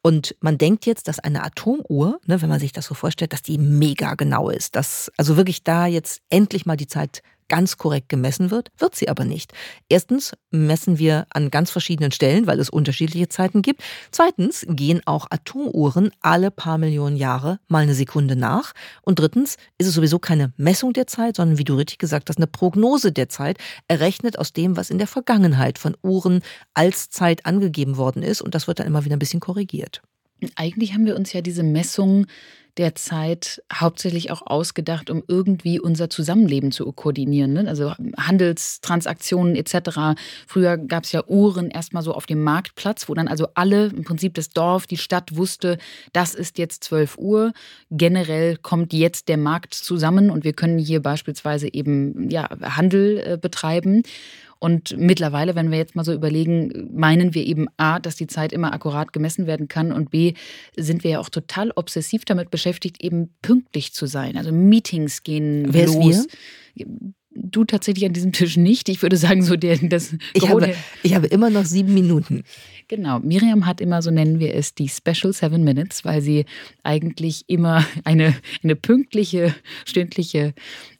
Und 0.00 0.36
man 0.40 0.56
denkt 0.56 0.86
jetzt, 0.86 1.08
dass 1.08 1.18
eine 1.18 1.42
Atomuhr, 1.42 2.20
ne, 2.26 2.40
wenn 2.40 2.48
man 2.48 2.60
sich 2.60 2.72
das 2.72 2.86
so 2.86 2.94
vorstellt, 2.94 3.32
dass 3.32 3.42
die 3.42 3.58
mega 3.58 4.14
genau 4.14 4.48
ist, 4.48 4.76
dass 4.76 5.12
also 5.16 5.36
wirklich 5.36 5.64
da 5.64 5.86
jetzt 5.86 6.22
endlich 6.30 6.66
mal 6.66 6.76
die 6.76 6.86
Zeit 6.86 7.22
ganz 7.48 7.76
korrekt 7.76 8.08
gemessen 8.08 8.50
wird, 8.50 8.70
wird 8.78 8.94
sie 8.94 9.08
aber 9.08 9.24
nicht. 9.24 9.52
Erstens 9.88 10.32
messen 10.50 10.98
wir 10.98 11.26
an 11.30 11.50
ganz 11.50 11.70
verschiedenen 11.70 12.12
Stellen, 12.12 12.46
weil 12.46 12.60
es 12.60 12.70
unterschiedliche 12.70 13.28
Zeiten 13.28 13.62
gibt. 13.62 13.82
Zweitens 14.10 14.66
gehen 14.68 15.00
auch 15.06 15.26
Atomuhren 15.30 16.10
alle 16.20 16.50
paar 16.50 16.78
Millionen 16.78 17.16
Jahre 17.16 17.58
mal 17.68 17.82
eine 17.82 17.94
Sekunde 17.94 18.36
nach. 18.36 18.72
Und 19.02 19.18
drittens 19.18 19.56
ist 19.78 19.86
es 19.86 19.94
sowieso 19.94 20.18
keine 20.18 20.52
Messung 20.56 20.92
der 20.92 21.06
Zeit, 21.06 21.36
sondern 21.36 21.58
wie 21.58 21.64
du 21.64 21.74
richtig 21.74 21.98
gesagt 21.98 22.28
hast, 22.28 22.36
eine 22.36 22.46
Prognose 22.46 23.12
der 23.12 23.28
Zeit, 23.28 23.58
errechnet 23.88 24.38
aus 24.38 24.52
dem, 24.52 24.76
was 24.76 24.90
in 24.90 24.98
der 24.98 25.06
Vergangenheit 25.06 25.78
von 25.78 25.96
Uhren 26.02 26.42
als 26.74 27.10
Zeit 27.10 27.46
angegeben 27.46 27.96
worden 27.96 28.22
ist. 28.22 28.42
Und 28.42 28.54
das 28.54 28.66
wird 28.66 28.78
dann 28.78 28.86
immer 28.86 29.04
wieder 29.04 29.16
ein 29.16 29.20
bisschen 29.20 29.40
korrigiert. 29.40 30.02
Eigentlich 30.54 30.94
haben 30.94 31.06
wir 31.06 31.16
uns 31.16 31.32
ja 31.32 31.40
diese 31.40 31.62
Messung 31.62 32.26
der 32.78 32.94
Zeit 32.94 33.62
hauptsächlich 33.72 34.30
auch 34.30 34.42
ausgedacht, 34.46 35.10
um 35.10 35.22
irgendwie 35.26 35.80
unser 35.80 36.08
Zusammenleben 36.08 36.70
zu 36.70 36.90
koordinieren. 36.92 37.52
Ne? 37.52 37.64
Also 37.68 37.92
Handelstransaktionen 38.16 39.56
etc. 39.56 40.16
Früher 40.46 40.78
gab 40.78 41.04
es 41.04 41.12
ja 41.12 41.24
Uhren 41.26 41.70
erstmal 41.70 42.02
so 42.02 42.14
auf 42.14 42.26
dem 42.26 42.42
Marktplatz, 42.42 43.08
wo 43.08 43.14
dann 43.14 43.28
also 43.28 43.48
alle, 43.54 43.86
im 43.86 44.04
Prinzip 44.04 44.34
das 44.34 44.50
Dorf, 44.50 44.86
die 44.86 44.96
Stadt 44.96 45.36
wusste, 45.36 45.78
das 46.12 46.34
ist 46.34 46.58
jetzt 46.58 46.84
12 46.84 47.18
Uhr. 47.18 47.52
Generell 47.90 48.56
kommt 48.56 48.92
jetzt 48.92 49.28
der 49.28 49.38
Markt 49.38 49.74
zusammen 49.74 50.30
und 50.30 50.44
wir 50.44 50.52
können 50.52 50.78
hier 50.78 51.02
beispielsweise 51.02 51.72
eben 51.72 52.30
ja, 52.30 52.48
Handel 52.62 53.18
äh, 53.18 53.36
betreiben. 53.36 54.04
Und 54.60 54.96
mittlerweile, 54.98 55.54
wenn 55.54 55.70
wir 55.70 55.78
jetzt 55.78 55.94
mal 55.94 56.04
so 56.04 56.12
überlegen, 56.12 56.90
meinen 56.92 57.34
wir 57.34 57.46
eben 57.46 57.68
A, 57.76 58.00
dass 58.00 58.16
die 58.16 58.26
Zeit 58.26 58.52
immer 58.52 58.72
akkurat 58.72 59.12
gemessen 59.12 59.46
werden 59.46 59.68
kann 59.68 59.92
und 59.92 60.10
B, 60.10 60.34
sind 60.76 61.04
wir 61.04 61.12
ja 61.12 61.20
auch 61.20 61.28
total 61.28 61.70
obsessiv 61.76 62.24
damit 62.24 62.50
beschäftigt, 62.50 63.02
eben 63.02 63.30
pünktlich 63.40 63.92
zu 63.92 64.06
sein. 64.06 64.36
Also 64.36 64.52
Meetings 64.52 65.22
gehen 65.22 65.68
Wer 65.70 65.86
los. 65.86 66.26
Wir? 66.74 66.86
Du 67.40 67.64
tatsächlich 67.64 68.04
an 68.04 68.14
diesem 68.14 68.32
Tisch 68.32 68.56
nicht. 68.56 68.88
Ich 68.88 69.00
würde 69.00 69.16
sagen, 69.16 69.42
so 69.42 69.54
der, 69.54 69.76
das. 69.78 70.16
Ich 70.34 70.48
habe, 70.48 70.74
ich 71.04 71.14
habe 71.14 71.28
immer 71.28 71.50
noch 71.50 71.64
sieben 71.64 71.94
Minuten. 71.94 72.42
Genau. 72.88 73.20
Miriam 73.20 73.64
hat 73.64 73.80
immer, 73.80 74.02
so 74.02 74.10
nennen 74.10 74.40
wir 74.40 74.54
es, 74.54 74.74
die 74.74 74.88
Special 74.88 75.32
Seven 75.32 75.62
Minutes, 75.62 76.04
weil 76.04 76.20
sie 76.20 76.46
eigentlich 76.82 77.44
immer 77.46 77.84
eine, 78.04 78.34
eine 78.64 78.74
pünktliche, 78.74 79.54
stündliche 79.84 80.52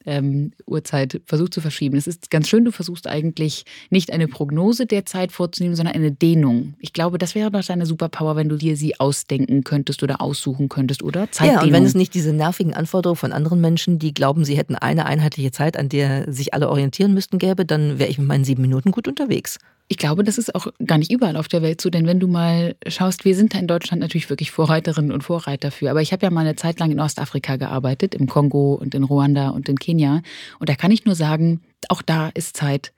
ähm, 0.07 0.53
Uhrzeit 0.67 1.21
versucht 1.27 1.55
zu 1.55 1.61
verschieben. 1.61 1.97
Es 1.97 2.07
ist 2.07 2.31
ganz 2.31 2.49
schön, 2.49 2.65
du 2.65 2.73
versuchst 2.73 3.07
eigentlich 3.07 3.65
nicht 3.91 4.13
eine 4.13 4.29
Prognose 4.29 4.87
der 4.87 5.05
Zeit 5.05 5.33
vorzunehmen, 5.33 5.77
sondern 5.77 5.95
eine 5.95 6.13
Dehnung. 6.13 6.75
Ich 6.79 6.93
glaube, 6.93 7.19
das 7.19 7.35
wäre 7.35 7.51
doch 7.51 7.65
deine 7.65 7.87
Superpower, 7.87 8.37
wenn 8.37 8.49
du 8.49 8.57
dir 8.57 8.77
sie 8.77 8.99
ausdenken 8.99 9.65
könntest 9.65 10.03
oder 10.03 10.21
aussuchen 10.21 10.69
könntest, 10.69 11.03
oder? 11.03 11.31
Zeitdehnung. 11.31 11.63
Ja, 11.63 11.67
und 11.67 11.73
wenn 11.73 11.85
es 11.85 11.95
nicht 11.95 12.15
diese 12.15 12.33
nervigen 12.33 12.75
Anforderungen 12.75 13.17
von 13.17 13.33
anderen 13.33 13.61
Menschen, 13.61 13.99
die 13.99 14.15
glauben, 14.15 14.45
sie 14.45 14.57
hätten 14.57 14.77
eine 14.77 15.07
einheitliche 15.07 15.51
Zeit, 15.51 15.77
an 15.77 15.89
der 15.89 16.33
sich 16.33 16.55
alle 16.55 16.69
orientieren 16.69 17.15
müssten, 17.15 17.39
gäbe, 17.39 17.65
dann 17.65 17.99
wäre 17.99 18.11
ich 18.11 18.19
mit 18.19 18.27
meinen 18.27 18.45
sieben 18.45 18.63
Minuten 18.63 18.93
gut 18.93 19.09
unterwegs. 19.09 19.59
Ich 19.91 19.97
glaube, 19.97 20.23
das 20.23 20.37
ist 20.37 20.55
auch 20.55 20.67
gar 20.85 20.99
nicht 20.99 21.11
überall 21.11 21.37
auf 21.37 21.49
der 21.49 21.63
Welt 21.63 21.81
so, 21.81 21.89
denn 21.89 22.07
wenn 22.07 22.21
du 22.21 22.29
mal 22.29 22.77
schaust, 22.87 23.25
wir 23.25 23.35
sind 23.35 23.55
da 23.55 23.59
in 23.59 23.67
Deutschland 23.67 24.03
natürlich 24.03 24.29
wirklich 24.29 24.51
Vorreiterinnen 24.51 25.13
und 25.13 25.23
Vorreiter 25.23 25.71
für. 25.71 25.91
Aber 25.91 26.03
ich 26.03 26.13
habe 26.13 26.27
ja 26.27 26.31
mal 26.31 26.43
eine 26.43 26.57
Zeit 26.57 26.79
lang 26.79 26.91
in 26.91 27.01
Ostafrika 27.01 27.57
gearbeitet, 27.57 28.15
im 28.15 28.27
Kongo 28.27 28.75
und 28.75 28.95
in 28.95 29.03
Ruanda 29.03 29.49
und 29.49 29.69
in 29.69 29.79
Kenia. 29.79 30.23
Und 30.59 30.69
da 30.69 30.75
kann 30.75 30.91
ich 30.91 31.07
nur 31.07 31.15
sagen, 31.15 31.63
auch 31.89 32.03
da 32.03 32.29
ist 32.35 32.55
Zeit 32.55 32.93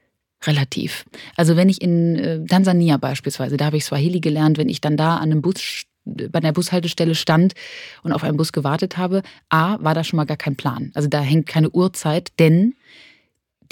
relativ. 0.44 1.04
Also 1.36 1.56
wenn 1.56 1.68
ich 1.68 1.80
in 1.80 2.16
äh, 2.16 2.44
Tansania 2.44 2.96
beispielsweise, 2.96 3.56
da 3.56 3.66
habe 3.66 3.76
ich 3.76 3.84
Swahili 3.84 4.20
gelernt, 4.20 4.58
wenn 4.58 4.68
ich 4.68 4.80
dann 4.80 4.96
da 4.96 5.16
an 5.16 5.30
einem 5.30 5.42
Bus 5.42 5.84
bei 6.04 6.38
einer 6.38 6.52
Bushaltestelle 6.52 7.14
stand 7.14 7.52
und 8.02 8.12
auf 8.12 8.24
einen 8.24 8.36
Bus 8.36 8.52
gewartet 8.52 8.96
habe, 8.96 9.22
A, 9.48 9.76
war 9.80 9.94
da 9.94 10.02
schon 10.02 10.16
mal 10.16 10.24
gar 10.24 10.38
kein 10.38 10.56
Plan. 10.56 10.90
Also 10.94 11.08
da 11.08 11.20
hängt 11.20 11.46
keine 11.46 11.70
Uhrzeit, 11.70 12.32
denn 12.38 12.74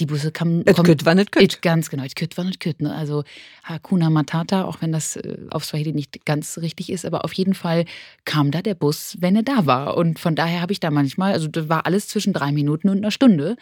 die 0.00 0.06
Busse 0.06 0.30
kamen. 0.32 0.66
Et 0.66 0.76
kütt 0.76 1.04
war 1.04 1.14
nicht 1.14 1.32
kütt. 1.32 1.62
Ganz 1.62 1.90
genau, 1.90 2.04
et 2.04 2.14
kütt 2.16 2.36
war 2.36 2.44
nicht 2.44 2.60
kütt. 2.60 2.80
Ne? 2.80 2.94
Also 2.94 3.24
Hakuna 3.64 4.10
Matata, 4.10 4.64
auch 4.64 4.80
wenn 4.80 4.92
das 4.92 5.16
äh, 5.16 5.36
auf 5.50 5.64
Swahili 5.64 5.92
nicht 5.92 6.24
ganz 6.24 6.58
richtig 6.58 6.90
ist, 6.90 7.04
aber 7.04 7.24
auf 7.24 7.32
jeden 7.32 7.54
Fall 7.54 7.84
kam 8.24 8.50
da 8.50 8.62
der 8.62 8.74
Bus, 8.74 9.16
wenn 9.20 9.36
er 9.36 9.42
da 9.42 9.66
war. 9.66 9.96
Und 9.96 10.18
von 10.18 10.34
daher 10.34 10.60
habe 10.60 10.72
ich 10.72 10.80
da 10.80 10.90
manchmal, 10.90 11.32
also 11.32 11.48
das 11.48 11.68
war 11.68 11.86
alles 11.86 12.08
zwischen 12.08 12.32
drei 12.32 12.52
Minuten 12.52 12.88
und 12.88 12.98
einer 12.98 13.10
Stunde. 13.10 13.56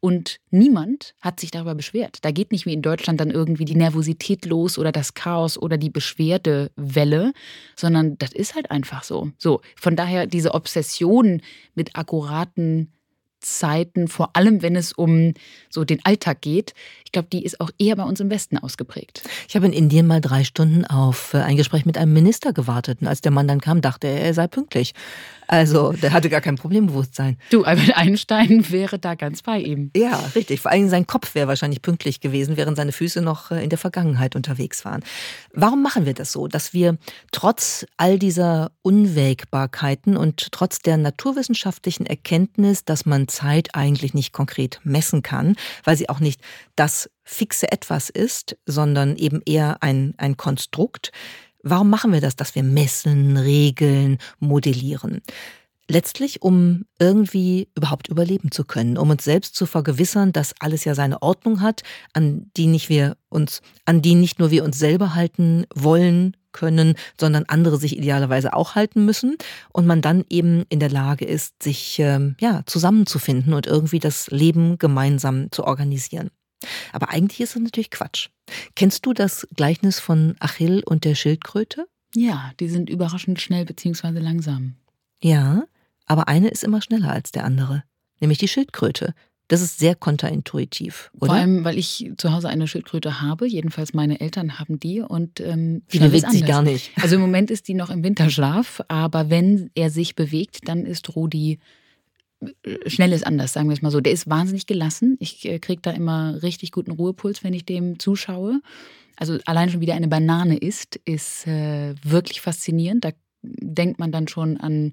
Und 0.00 0.40
niemand 0.50 1.14
hat 1.20 1.38
sich 1.38 1.52
darüber 1.52 1.76
beschwert. 1.76 2.18
Da 2.22 2.32
geht 2.32 2.50
nicht 2.50 2.66
wie 2.66 2.72
in 2.72 2.82
Deutschland 2.82 3.20
dann 3.20 3.30
irgendwie 3.30 3.64
die 3.64 3.76
Nervosität 3.76 4.46
los 4.46 4.76
oder 4.76 4.90
das 4.90 5.14
Chaos 5.14 5.56
oder 5.56 5.76
die 5.76 5.90
Beschwerdewelle, 5.90 7.32
sondern 7.76 8.18
das 8.18 8.32
ist 8.32 8.56
halt 8.56 8.72
einfach 8.72 9.04
so. 9.04 9.30
So, 9.38 9.60
von 9.76 9.94
daher 9.94 10.26
diese 10.26 10.54
Obsession 10.54 11.40
mit 11.76 11.94
akkuraten 11.94 12.92
Zeiten, 13.42 14.08
vor 14.08 14.30
allem 14.34 14.62
wenn 14.62 14.76
es 14.76 14.92
um 14.92 15.34
so 15.68 15.84
den 15.84 16.04
Alltag 16.04 16.40
geht, 16.40 16.74
ich 17.04 17.12
glaube, 17.12 17.28
die 17.30 17.44
ist 17.44 17.60
auch 17.60 17.70
eher 17.78 17.96
bei 17.96 18.04
uns 18.04 18.20
im 18.20 18.30
Westen 18.30 18.56
ausgeprägt. 18.56 19.22
Ich 19.48 19.54
habe 19.54 19.66
in 19.66 19.72
Indien 19.72 20.06
mal 20.06 20.20
drei 20.20 20.44
Stunden 20.44 20.84
auf 20.84 21.34
äh, 21.34 21.38
ein 21.38 21.56
Gespräch 21.56 21.84
mit 21.84 21.98
einem 21.98 22.12
Minister 22.12 22.52
gewartet 22.52 23.02
und 23.02 23.08
als 23.08 23.20
der 23.20 23.32
Mann 23.32 23.48
dann 23.48 23.60
kam, 23.60 23.80
dachte 23.82 24.06
er, 24.06 24.20
er 24.20 24.34
sei 24.34 24.46
pünktlich. 24.46 24.94
Also, 25.52 25.92
der 25.92 26.14
hatte 26.14 26.30
gar 26.30 26.40
kein 26.40 26.56
Problembewusstsein. 26.56 27.36
Du, 27.50 27.64
Albert 27.64 27.94
Einstein 27.94 28.70
wäre 28.70 28.98
da 28.98 29.14
ganz 29.14 29.42
bei 29.42 29.58
ihm. 29.58 29.90
Ja, 29.94 30.16
richtig. 30.34 30.62
Vor 30.62 30.70
allem 30.70 30.88
sein 30.88 31.06
Kopf 31.06 31.34
wäre 31.34 31.46
wahrscheinlich 31.46 31.82
pünktlich 31.82 32.20
gewesen, 32.20 32.56
während 32.56 32.78
seine 32.78 32.90
Füße 32.90 33.20
noch 33.20 33.50
äh, 33.50 33.62
in 33.62 33.68
der 33.68 33.78
Vergangenheit 33.78 34.34
unterwegs 34.34 34.86
waren. 34.86 35.04
Warum 35.52 35.82
machen 35.82 36.06
wir 36.06 36.14
das 36.14 36.32
so, 36.32 36.48
dass 36.48 36.72
wir 36.72 36.96
trotz 37.32 37.84
all 37.98 38.18
dieser 38.18 38.72
Unwägbarkeiten 38.80 40.16
und 40.16 40.52
trotz 40.52 40.78
der 40.78 40.96
naturwissenschaftlichen 40.96 42.06
Erkenntnis, 42.06 42.86
dass 42.86 43.04
man 43.04 43.28
Zeit 43.28 43.74
eigentlich 43.74 44.14
nicht 44.14 44.32
konkret 44.32 44.80
messen 44.84 45.22
kann, 45.22 45.56
weil 45.84 45.98
sie 45.98 46.08
auch 46.08 46.20
nicht 46.20 46.40
das 46.76 47.10
fixe 47.24 47.70
Etwas 47.70 48.08
ist, 48.08 48.56
sondern 48.64 49.16
eben 49.16 49.42
eher 49.44 49.82
ein, 49.82 50.14
ein 50.16 50.38
Konstrukt, 50.38 51.12
Warum 51.62 51.90
machen 51.90 52.12
wir 52.12 52.20
das, 52.20 52.36
dass 52.36 52.54
wir 52.54 52.62
messen, 52.62 53.36
regeln, 53.36 54.18
modellieren? 54.40 55.22
Letztlich, 55.88 56.42
um 56.42 56.84
irgendwie 56.98 57.68
überhaupt 57.76 58.08
überleben 58.08 58.50
zu 58.50 58.64
können, 58.64 58.96
um 58.96 59.10
uns 59.10 59.24
selbst 59.24 59.54
zu 59.54 59.66
vergewissern, 59.66 60.32
dass 60.32 60.54
alles 60.60 60.84
ja 60.84 60.94
seine 60.94 61.20
Ordnung 61.22 61.60
hat, 61.60 61.82
an 62.12 62.50
die 62.56 62.66
nicht 62.66 62.88
wir 62.88 63.16
uns, 63.28 63.60
an 63.84 64.00
die 64.00 64.14
nicht 64.14 64.38
nur 64.38 64.50
wir 64.50 64.64
uns 64.64 64.78
selber 64.78 65.14
halten 65.14 65.66
wollen, 65.74 66.36
können, 66.52 66.94
sondern 67.18 67.44
andere 67.46 67.78
sich 67.78 67.96
idealerweise 67.96 68.52
auch 68.54 68.74
halten 68.74 69.04
müssen 69.04 69.36
und 69.72 69.86
man 69.86 70.02
dann 70.02 70.24
eben 70.28 70.64
in 70.68 70.80
der 70.80 70.90
Lage 70.90 71.24
ist, 71.24 71.62
sich 71.62 71.98
ähm, 71.98 72.36
ja 72.40 72.62
zusammenzufinden 72.66 73.54
und 73.54 73.66
irgendwie 73.66 73.98
das 73.98 74.30
Leben 74.30 74.78
gemeinsam 74.78 75.50
zu 75.50 75.64
organisieren. 75.64 76.30
Aber 76.92 77.10
eigentlich 77.10 77.40
ist 77.40 77.56
es 77.56 77.62
natürlich 77.62 77.90
Quatsch. 77.90 78.28
Kennst 78.74 79.06
du 79.06 79.12
das 79.12 79.46
Gleichnis 79.54 79.98
von 80.00 80.36
Achill 80.40 80.82
und 80.84 81.04
der 81.04 81.14
Schildkröte? 81.14 81.86
Ja, 82.14 82.52
die 82.60 82.68
sind 82.68 82.90
überraschend 82.90 83.40
schnell 83.40 83.64
bzw. 83.64 84.18
langsam. 84.18 84.74
Ja, 85.22 85.64
aber 86.06 86.28
eine 86.28 86.48
ist 86.48 86.64
immer 86.64 86.82
schneller 86.82 87.10
als 87.10 87.32
der 87.32 87.44
andere, 87.44 87.84
nämlich 88.20 88.38
die 88.38 88.48
Schildkröte. 88.48 89.14
Das 89.48 89.60
ist 89.60 89.78
sehr 89.78 89.94
kontraintuitiv, 89.94 91.10
oder? 91.16 91.26
Vor 91.26 91.34
allem, 91.34 91.64
weil 91.64 91.76
ich 91.76 92.10
zu 92.16 92.32
Hause 92.32 92.48
eine 92.48 92.66
Schildkröte 92.66 93.20
habe. 93.20 93.46
Jedenfalls 93.46 93.92
meine 93.92 94.20
Eltern 94.20 94.58
haben 94.58 94.78
die 94.78 95.00
und 95.00 95.40
ähm, 95.40 95.82
die 95.92 95.98
bewegt 95.98 96.30
sich 96.30 96.46
gar 96.46 96.62
nicht. 96.62 96.90
Also 97.00 97.16
im 97.16 97.20
Moment 97.20 97.50
ist 97.50 97.68
die 97.68 97.74
noch 97.74 97.90
im 97.90 98.02
Winterschlaf, 98.02 98.80
aber 98.88 99.28
wenn 99.30 99.70
er 99.74 99.90
sich 99.90 100.14
bewegt, 100.14 100.68
dann 100.68 100.86
ist 100.86 101.14
Rudi 101.16 101.58
schnell 102.86 103.12
ist 103.12 103.26
anders, 103.26 103.52
sagen 103.52 103.68
wir 103.68 103.74
es 103.74 103.82
mal 103.82 103.90
so. 103.90 104.00
Der 104.00 104.12
ist 104.12 104.28
wahnsinnig 104.28 104.66
gelassen. 104.66 105.16
Ich 105.20 105.48
äh, 105.48 105.58
kriege 105.58 105.82
da 105.82 105.90
immer 105.90 106.42
richtig 106.42 106.72
guten 106.72 106.92
Ruhepuls, 106.92 107.44
wenn 107.44 107.54
ich 107.54 107.64
dem 107.64 107.98
zuschaue. 107.98 108.60
Also 109.16 109.38
allein 109.44 109.70
schon 109.70 109.80
wieder 109.80 109.94
eine 109.94 110.08
Banane 110.08 110.56
isst, 110.56 110.96
ist 111.04 111.46
äh, 111.46 111.94
wirklich 112.02 112.40
faszinierend. 112.40 113.04
Da 113.04 113.10
denkt 113.42 113.98
man 113.98 114.12
dann 114.12 114.28
schon 114.28 114.56
an 114.56 114.92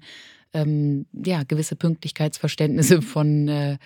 ähm, 0.52 1.06
ja, 1.12 1.42
gewisse 1.44 1.76
Pünktlichkeitsverständnisse 1.76 3.02
von 3.02 3.48
äh, 3.48 3.78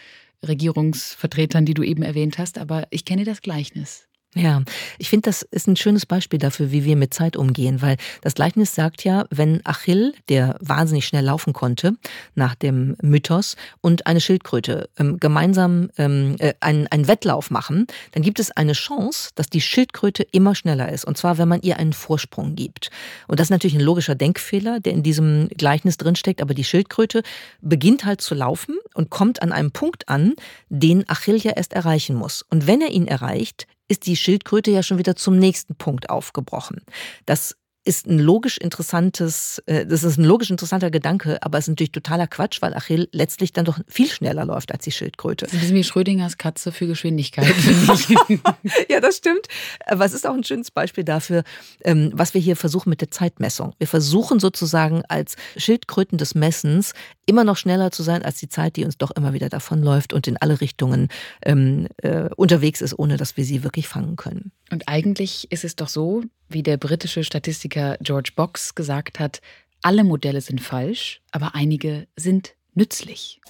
Regierungsvertretern, 0.47 1.65
die 1.65 1.75
du 1.75 1.83
eben 1.83 2.03
erwähnt 2.03 2.39
hast. 2.39 2.59
Aber 2.59 2.87
ich 2.91 3.05
kenne 3.05 3.25
das 3.25 3.43
Gleichnis. 3.43 4.07
Ja, 4.37 4.63
ich 4.99 5.11
finde, 5.11 5.29
das 5.29 5.43
ist 5.43 5.69
ein 5.69 5.77
schönes 5.77 6.07
Beispiel 6.07 6.41
dafür, 6.41 6.73
wie 6.73 6.85
wir 6.85 6.97
mit 6.97 7.15
Zeit 7.15 7.37
umgehen, 7.37 7.81
weil 7.83 7.97
das 8.21 8.35
Gleichnis 8.35 8.75
sagt 8.75 9.05
ja, 9.05 9.27
wenn 9.31 9.65
Achill, 9.65 10.13
der 10.29 10.57
wahnsinnig 10.61 11.07
schnell 11.07 11.25
laufen 11.25 11.53
konnte, 11.53 11.95
nach 12.35 12.57
dem 12.57 12.97
Mythos, 13.01 13.55
und 13.81 14.09
eine 14.09 14.21
Schildkröte 14.21 14.89
ähm, 14.99 15.21
gemeinsam 15.21 15.89
ähm, 15.99 16.35
äh, 16.41 16.55
einen, 16.59 16.89
einen 16.89 17.07
Wettlauf 17.07 17.53
machen, 17.53 17.87
dann 18.11 18.25
gibt 18.25 18.41
es 18.41 18.51
eine 18.51 18.73
Chance, 18.73 19.31
dass 19.37 19.49
die 19.49 19.61
Schildkröte 19.61 20.25
immer 20.33 20.57
schneller 20.57 20.91
ist. 20.91 21.05
Und 21.05 21.17
zwar, 21.17 21.39
wenn 21.39 21.49
man 21.49 21.63
ihr 21.63 21.79
einen 21.79 21.93
Vorsprung 21.93 22.57
gibt. 22.57 22.91
Und 23.29 23.39
das 23.39 23.47
ist 23.47 23.53
natürlich 23.53 23.77
ein 23.77 23.83
logischer 23.83 24.17
Denkfehler, 24.17 24.81
der 24.81 24.95
in 24.95 25.05
diesem 25.05 25.49
Gleichnis 25.57 25.97
drinsteckt, 25.97 26.43
aber 26.43 26.55
die 26.55 26.65
Schildkröte 26.65 27.23
beginnt 27.61 28.05
halt 28.05 28.21
zu 28.21 28.35
laufen 28.35 28.79
und 28.95 29.11
kommt 29.11 29.43
an 29.43 29.53
einem 29.53 29.71
Punkt 29.71 30.09
an, 30.09 30.35
den 30.71 31.09
Achill 31.09 31.37
ja 31.37 31.53
erst 31.53 31.73
erreichen 31.73 32.17
muss. 32.17 32.43
Und 32.51 32.67
wenn 32.67 32.81
er 32.81 32.91
ihn 32.91 33.07
erreicht, 33.07 33.69
ist 33.89 34.07
die 34.07 34.17
Schildkröte 34.17 34.71
ja 34.71 34.83
schon 34.83 34.99
wieder 34.99 35.17
zum 35.17 35.39
nächsten 35.39 35.75
Punkt 35.75 36.11
aufgebrochen. 36.11 36.83
Das 37.27 37.57
ist 37.85 38.07
ein 38.07 38.19
logisch 38.19 38.57
interessantes, 38.57 39.63
äh, 39.67 39.85
das 39.87 40.05
ist 40.05 40.19
ein 40.19 40.25
logisch 40.25 40.51
interessanter 40.51 40.91
Gedanke, 40.91 41.43
aber 41.43 41.59
es 41.59 41.65
ist 41.65 41.71
natürlich 41.71 41.93
totaler 41.93 42.27
Quatsch, 42.27 42.63
weil 42.63 42.75
Achill 42.75 43.09
letztlich 43.13 43.53
dann 43.53 43.67
doch 43.67 43.79
viel 43.89 44.09
schneller 44.09 44.45
läuft 44.45 44.73
als 44.73 44.85
die 44.85 44.93
Schildkröte. 44.93 45.47
Das 45.47 45.63
ist 45.63 45.75
wie 45.75 45.85
Schrödingers 45.85 46.39
Katze 46.39 46.73
für 46.73 46.87
Geschwindigkeit. 46.87 47.55
ja, 48.89 49.01
das 49.01 49.19
stimmt. 49.19 49.47
Aber 49.87 50.05
es 50.05 50.15
ist 50.15 50.27
auch 50.27 50.35
ein 50.35 50.45
schönes 50.45 50.71
Beispiel 50.71 51.05
dafür, 51.05 51.45
ähm, 51.85 52.11
was 52.15 52.33
wir 52.33 52.41
hier 52.41 52.57
versuchen 52.57 52.89
mit 52.91 53.03
der 53.03 53.11
Zeitmessung. 53.11 53.75
Wir 53.79 53.89
versuchen 53.89 54.41
sozusagen 54.41 55.03
als 55.09 55.37
Schildkröten 55.57 56.17
des 56.17 56.35
Messens 56.35 56.93
immer 57.27 57.45
noch 57.45 57.57
schneller 57.57 57.91
zu 57.91 58.03
sein 58.03 58.23
als 58.23 58.39
die 58.39 58.49
Zeit, 58.49 58.77
die 58.77 58.85
uns 58.85 58.99
doch 58.99 59.11
immer 59.11 59.33
wieder 59.33 59.49
davonläuft 59.49 60.13
und 60.13 60.27
in 60.27 60.37
alle 60.37 60.61
Richtungen 60.61 61.09
ähm, 61.45 61.89
äh, 61.99 62.29
unterwegs 62.37 62.81
ist, 62.81 62.99
ohne 62.99 63.17
dass 63.17 63.37
wir 63.37 63.45
sie 63.45 63.63
wirklich 63.63 63.89
fangen 63.89 64.17
können. 64.17 64.53
Und 64.71 64.89
eigentlich 64.89 65.51
ist 65.51 65.65
es 65.65 65.77
doch 65.77 65.89
so, 65.89 66.23
wie 66.49 66.63
der 66.63 66.77
britische 66.77 67.25
Statistiker 67.25 67.97
George 68.01 68.33
Box 68.35 68.75
gesagt 68.75 69.19
hat, 69.21 69.41
alle 69.83 70.05
Modelle 70.05 70.41
sind 70.41 70.61
falsch, 70.61 71.21
aber 71.31 71.55
einige 71.55 72.07
sind 72.17 72.55
nützlich. 72.75 73.41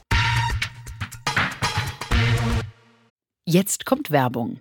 Jetzt 3.47 3.85
kommt 3.87 4.11
Werbung. 4.11 4.61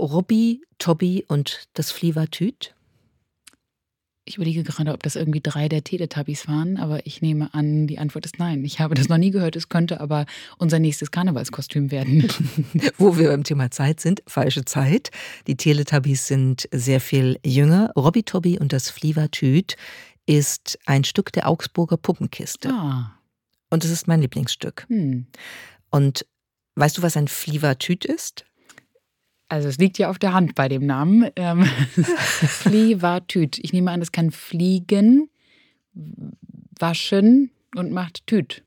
Robby, 0.00 0.62
Tobby 0.78 1.24
und 1.28 1.68
das 1.74 1.90
Flievertüt? 1.90 2.74
Ich 4.28 4.36
überlege 4.36 4.64
gerade, 4.64 4.92
ob 4.92 5.04
das 5.04 5.14
irgendwie 5.14 5.40
drei 5.40 5.68
der 5.68 5.84
Teletubbies 5.84 6.48
waren, 6.48 6.78
aber 6.78 7.06
ich 7.06 7.22
nehme 7.22 7.54
an, 7.54 7.86
die 7.86 8.00
Antwort 8.00 8.26
ist 8.26 8.40
nein. 8.40 8.64
Ich 8.64 8.80
habe 8.80 8.96
das 8.96 9.08
noch 9.08 9.18
nie 9.18 9.30
gehört, 9.30 9.54
es 9.54 9.68
könnte 9.68 10.00
aber 10.00 10.26
unser 10.58 10.80
nächstes 10.80 11.12
Karnevalskostüm 11.12 11.92
werden. 11.92 12.26
Wo 12.98 13.16
wir 13.16 13.28
beim 13.28 13.44
Thema 13.44 13.70
Zeit 13.70 14.00
sind, 14.00 14.24
falsche 14.26 14.64
Zeit. 14.64 15.12
Die 15.46 15.56
Teletubbies 15.56 16.26
sind 16.26 16.68
sehr 16.72 17.00
viel 17.00 17.38
jünger. 17.46 17.92
Robby 17.94 18.24
Tobby 18.24 18.58
und 18.58 18.72
das 18.72 18.90
Flievertüt 18.90 19.76
ist 20.26 20.76
ein 20.86 21.04
Stück 21.04 21.30
der 21.30 21.48
Augsburger 21.48 21.96
Puppenkiste. 21.96 22.70
Ah. 22.70 23.16
Und 23.70 23.84
es 23.84 23.92
ist 23.92 24.08
mein 24.08 24.20
Lieblingsstück. 24.20 24.86
Hm. 24.88 25.26
Und 25.90 26.26
weißt 26.74 26.98
du, 26.98 27.02
was 27.02 27.16
ein 27.16 27.28
Flievertüt 27.28 28.04
ist? 28.04 28.44
Also 29.48 29.68
es 29.68 29.78
liegt 29.78 29.98
ja 29.98 30.10
auf 30.10 30.18
der 30.18 30.32
Hand 30.32 30.54
bei 30.54 30.68
dem 30.68 30.86
Namen. 30.86 31.30
Ähm, 31.36 31.64
Flivatüt. 31.96 33.58
Ich 33.58 33.72
nehme 33.72 33.90
an, 33.90 34.02
es 34.02 34.12
kann 34.12 34.30
fliegen, 34.30 35.28
waschen 36.78 37.50
und 37.74 37.92
macht 37.92 38.26
Tüt. 38.26 38.62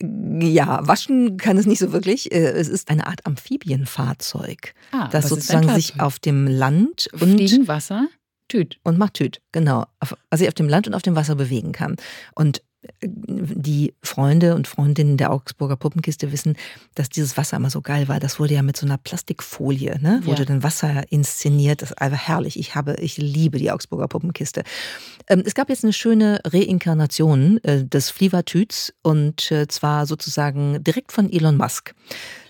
Ja, 0.00 0.86
waschen 0.86 1.36
kann 1.38 1.58
es 1.58 1.66
nicht 1.66 1.80
so 1.80 1.92
wirklich. 1.92 2.30
Äh, 2.32 2.50
es 2.52 2.68
ist 2.68 2.88
eine 2.88 3.06
Art 3.08 3.26
Amphibienfahrzeug, 3.26 4.74
Ah, 4.92 5.08
das 5.08 5.28
sozusagen 5.28 5.68
sich 5.74 6.00
auf 6.00 6.18
dem 6.20 6.46
Land 6.46 7.08
und, 7.12 7.34
Fliegen, 7.34 7.66
Wasser, 7.66 8.06
Tüt. 8.46 8.78
und 8.84 8.96
macht 8.96 9.14
Tüt, 9.14 9.40
genau. 9.50 9.86
Also 9.98 10.16
sich 10.34 10.46
auf 10.46 10.54
dem 10.54 10.68
Land 10.68 10.86
und 10.86 10.94
auf 10.94 11.02
dem 11.02 11.16
Wasser 11.16 11.34
bewegen 11.34 11.72
kann. 11.72 11.96
Und 12.36 12.62
die 13.02 13.94
Freunde 14.02 14.54
und 14.54 14.68
Freundinnen 14.68 15.16
der 15.16 15.32
Augsburger 15.32 15.76
Puppenkiste 15.76 16.30
wissen, 16.30 16.56
dass 16.94 17.08
dieses 17.08 17.36
Wasser 17.36 17.56
immer 17.56 17.70
so 17.70 17.80
geil 17.80 18.08
war. 18.08 18.20
Das 18.20 18.38
wurde 18.38 18.54
ja 18.54 18.62
mit 18.62 18.76
so 18.76 18.86
einer 18.86 18.98
Plastikfolie, 18.98 19.98
ne? 20.00 20.20
wurde 20.24 20.42
Ja. 20.42 20.44
dann 20.46 20.62
Wasser 20.62 21.10
inszeniert. 21.10 21.82
Das 21.82 21.90
ist 21.90 22.00
einfach 22.00 22.28
herrlich. 22.28 22.58
Ich 22.58 22.74
habe, 22.74 22.94
ich 23.00 23.16
liebe 23.16 23.58
die 23.58 23.70
Augsburger 23.70 24.06
Puppenkiste. 24.06 24.62
Ähm, 25.28 25.42
es 25.44 25.54
gab 25.54 25.68
jetzt 25.68 25.84
eine 25.84 25.92
schöne 25.92 26.40
Reinkarnation 26.44 27.58
äh, 27.64 27.84
des 27.84 28.10
Flievertüts 28.10 28.94
und 29.02 29.50
äh, 29.50 29.66
zwar 29.66 30.06
sozusagen 30.06 30.82
direkt 30.82 31.12
von 31.12 31.30
Elon 31.32 31.56
Musk. 31.56 31.94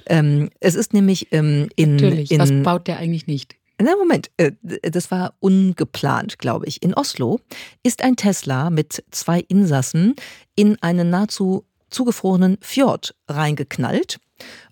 Ähm, 0.07 0.51
es 0.61 0.75
ist 0.75 0.93
nämlich 0.93 1.33
ähm, 1.33 1.69
in, 1.77 1.97
Natürlich. 1.97 2.31
in 2.31 2.41
Was 2.41 2.53
baut 2.63 2.87
der 2.87 2.99
eigentlich 2.99 3.27
nicht? 3.27 3.57
Na, 3.81 3.97
Moment, 3.97 4.31
äh, 4.37 4.53
das 4.83 5.11
war 5.11 5.35
ungeplant, 5.41 6.39
glaube 6.39 6.67
ich. 6.67 6.83
In 6.83 6.95
Oslo 6.95 7.41
ist 7.83 8.03
ein 8.03 8.17
Tesla 8.17 8.71
mit 8.71 9.05
zwei 9.11 9.41
Insassen 9.41 10.15
in 10.55 10.81
einen 10.83 11.11
nahezu 11.11 11.65
zugefrorenen 11.91 12.59
Fjord 12.61 13.15
reingeknallt 13.29 14.19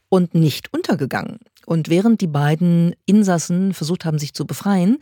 und 0.09 0.35
nicht 0.35 0.73
untergegangen. 0.73 1.39
Und 1.67 1.89
während 1.89 2.21
die 2.21 2.27
beiden 2.27 2.95
Insassen 3.07 3.75
versucht 3.75 4.05
haben, 4.05 4.19
sich 4.19 4.35
zu 4.35 4.47
befreien, 4.47 4.99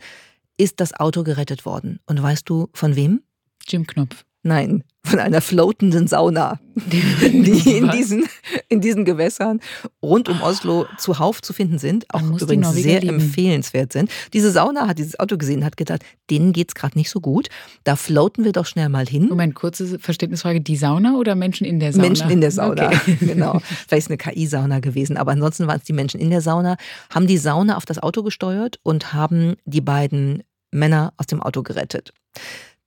ist 0.57 0.79
das 0.79 0.93
Auto 0.93 1.23
gerettet 1.23 1.65
worden. 1.65 1.99
Und 2.05 2.21
weißt 2.21 2.49
du 2.49 2.69
von 2.73 2.95
wem? 2.95 3.21
Jim 3.67 3.85
Knopf. 3.85 4.25
Nein, 4.47 4.83
von 5.03 5.17
einer 5.17 5.41
floatenden 5.41 6.05
Sauna, 6.05 6.59
die 6.75 6.99
in 7.77 7.89
diesen, 7.89 8.25
in 8.69 8.79
diesen 8.79 9.03
Gewässern 9.03 9.59
rund 10.03 10.29
um 10.29 10.39
Oslo 10.43 10.85
zuhauf 10.99 11.41
zu 11.41 11.51
finden 11.51 11.79
sind, 11.79 12.05
auch 12.13 12.21
übrigens 12.21 12.71
sehr 12.73 13.01
lieben. 13.01 13.15
empfehlenswert 13.15 13.91
sind. 13.91 14.11
Diese 14.33 14.51
Sauna 14.51 14.87
hat 14.87 14.99
dieses 14.99 15.19
Auto 15.19 15.39
gesehen, 15.39 15.65
hat 15.65 15.77
gedacht, 15.77 16.03
denen 16.29 16.53
geht's 16.53 16.75
gerade 16.75 16.95
nicht 16.95 17.09
so 17.09 17.21
gut, 17.21 17.47
da 17.85 17.95
floaten 17.95 18.45
wir 18.45 18.51
doch 18.51 18.67
schnell 18.67 18.87
mal 18.89 19.07
hin. 19.07 19.29
Moment, 19.29 19.55
kurze 19.55 19.97
Verständnisfrage. 19.97 20.61
Die 20.61 20.75
Sauna 20.75 21.15
oder 21.15 21.33
Menschen 21.33 21.65
in 21.65 21.79
der 21.79 21.91
Sauna? 21.91 22.03
Menschen 22.03 22.29
in 22.29 22.41
der 22.41 22.51
Sauna, 22.51 22.89
Okay. 22.89 23.17
genau. 23.21 23.61
Vielleicht 23.87 24.11
ist 24.11 24.11
eine 24.11 24.17
KI-Sauna 24.17 24.79
gewesen, 24.79 25.17
aber 25.17 25.31
ansonsten 25.31 25.65
waren 25.65 25.79
es 25.79 25.85
die 25.85 25.93
Menschen 25.93 26.19
in 26.19 26.29
der 26.29 26.41
Sauna, 26.41 26.77
haben 27.09 27.25
die 27.25 27.39
Sauna 27.39 27.77
auf 27.77 27.85
das 27.85 27.97
Auto 27.97 28.21
gesteuert 28.21 28.79
und 28.83 29.11
haben 29.11 29.55
die 29.65 29.81
beiden 29.81 30.43
Männer 30.69 31.13
aus 31.17 31.25
dem 31.25 31.41
Auto 31.41 31.63
gerettet. 31.63 32.13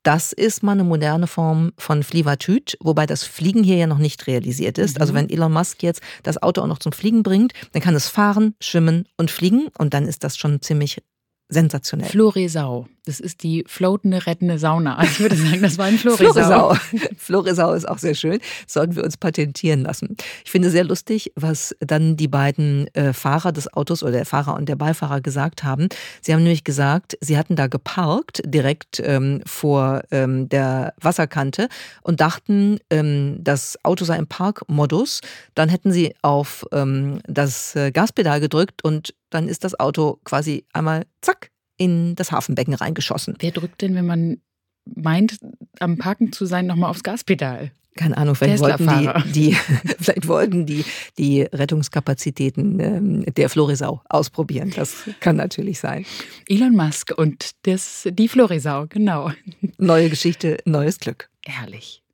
Das 0.03 0.33
ist 0.33 0.63
mal 0.63 0.73
eine 0.73 0.85
moderne 0.85 1.27
Form 1.27 1.73
von 1.77 2.03
Flivatüt, 2.03 2.77
wobei 2.81 3.07
das 3.07 3.25
Fliegen 3.25 3.63
hier 3.63 3.77
ja 3.77 3.87
noch 3.87 3.99
nicht 3.99 4.27
realisiert 4.27 4.79
ist. 4.79 4.97
Mhm. 4.97 5.01
Also 5.03 5.15
wenn 5.15 5.29
Elon 5.29 5.53
Musk 5.53 5.83
jetzt 5.83 6.01
das 6.23 6.41
Auto 6.43 6.63
auch 6.63 6.67
noch 6.67 6.79
zum 6.79 6.93
Fliegen 6.93 7.23
bringt, 7.23 7.53
dann 7.73 7.83
kann 7.83 7.95
es 7.95 8.09
fahren, 8.09 8.55
schwimmen 8.61 9.07
und 9.17 9.31
fliegen 9.31 9.69
und 9.77 9.95
dann 9.95 10.07
ist 10.07 10.25
das 10.25 10.37
schon 10.37 10.63
ziemlich 10.63 11.03
sensationell. 11.49 12.09
Floresau. 12.09 12.87
Das 13.09 13.21
ist 13.21 13.43
die 13.43 13.65
floatende, 13.67 14.27
rettende 14.27 14.59
Sauna. 14.59 14.97
Also 14.97 15.13
ich 15.13 15.21
würde 15.21 15.37
sagen, 15.37 15.63
das 15.63 15.79
war 15.79 15.87
ein 15.87 15.97
Floresau. 15.97 16.75
Floresau. 16.75 16.77
Floresau 17.17 17.73
ist 17.73 17.89
auch 17.89 17.97
sehr 17.97 18.15
schön. 18.15 18.39
Sollten 18.67 18.97
wir 18.97 19.03
uns 19.03 19.17
patentieren 19.17 19.81
lassen. 19.81 20.15
Ich 20.45 20.51
finde 20.51 20.69
sehr 20.69 20.85
lustig, 20.85 21.33
was 21.35 21.75
dann 21.81 22.19
die 22.19 22.29
beiden 22.29 22.87
äh, 22.95 23.15
Fahrer 23.15 23.53
des 23.53 23.73
Autos 23.73 24.03
oder 24.03 24.13
der 24.13 24.27
Fahrer 24.27 24.57
und 24.57 24.69
der 24.69 24.77
Beifahrer 24.77 25.23
gesagt 25.23 25.65
haben. 25.65 25.89
Sie 26.21 26.35
haben 26.35 26.43
nämlich 26.43 26.65
gesagt, 26.65 27.17
sie 27.23 27.39
hatten 27.39 27.57
da 27.57 27.67
geparkt 27.67 28.43
direkt 28.45 29.01
ähm, 29.03 29.41
vor 29.47 30.03
ähm, 30.11 30.51
der 30.51 30.93
Wasserkante 31.01 31.71
und 32.03 32.21
dachten, 32.21 32.79
ähm, 32.91 33.39
das 33.41 33.83
Auto 33.85 34.05
sei 34.05 34.19
im 34.19 34.27
Parkmodus. 34.27 35.23
Dann 35.55 35.71
hätten 35.71 35.93
sie 35.93 36.15
auf 36.21 36.67
ähm, 36.73 37.21
das 37.27 37.75
äh, 37.75 37.91
Gaspedal 37.91 38.41
gedrückt 38.41 38.85
und 38.85 39.15
dann 39.31 39.49
ist 39.49 39.65
das 39.65 39.81
Auto 39.81 40.19
quasi 40.25 40.67
einmal 40.75 41.07
zack 41.23 41.51
in 41.79 42.15
das 42.15 42.33
Hafenbecken 42.33 42.75
reingeschossen. 42.75 43.35
Wer 43.39 43.53
drückt 43.53 43.81
denn, 43.81 43.95
wenn 43.95 44.07
man 44.07 44.41
meint, 44.85 45.39
am 45.81 45.97
Parken 45.97 46.33
zu 46.33 46.45
sein, 46.45 46.67
nochmal 46.67 46.91
aufs 46.91 47.03
Gaspedal? 47.03 47.73
Keine 47.97 48.17
Ahnung, 48.17 48.37
vielleicht 48.37 48.61
wollten 48.61 48.87
die, 48.87 49.33
die, 49.33 49.53
vielleicht 49.99 50.29
wollten 50.29 50.67
die 50.67 50.85
die 51.19 51.43
Rettungskapazitäten 51.43 52.79
ähm, 52.79 53.25
der 53.35 53.49
Floresau 53.49 54.03
ausprobieren. 54.09 54.73
Das 54.77 55.03
kann 55.19 55.35
natürlich 55.35 55.81
sein. 55.81 56.07
Elon 56.47 56.77
Musk 56.77 57.13
und 57.17 57.51
das, 57.63 58.07
die 58.11 58.29
Floresau, 58.29 58.87
genau. 58.89 59.33
Neue 59.79 60.11
Geschichte, 60.11 60.59
neues 60.65 61.01
Glück. 61.01 61.29
Herrlich. 61.45 62.05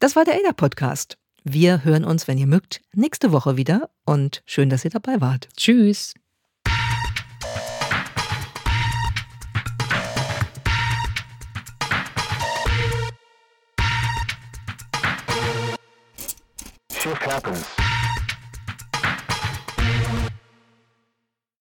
Das 0.00 0.16
war 0.16 0.24
der 0.24 0.34
ADA-Podcast. 0.34 1.18
Wir 1.44 1.84
hören 1.84 2.04
uns, 2.04 2.26
wenn 2.26 2.38
ihr 2.38 2.46
mögt, 2.46 2.80
nächste 2.94 3.32
Woche 3.32 3.56
wieder 3.56 3.90
und 4.06 4.42
schön, 4.46 4.70
dass 4.70 4.84
ihr 4.84 4.90
dabei 4.90 5.20
wart. 5.20 5.48
Tschüss. 5.56 6.14
Happens. 17.22 17.81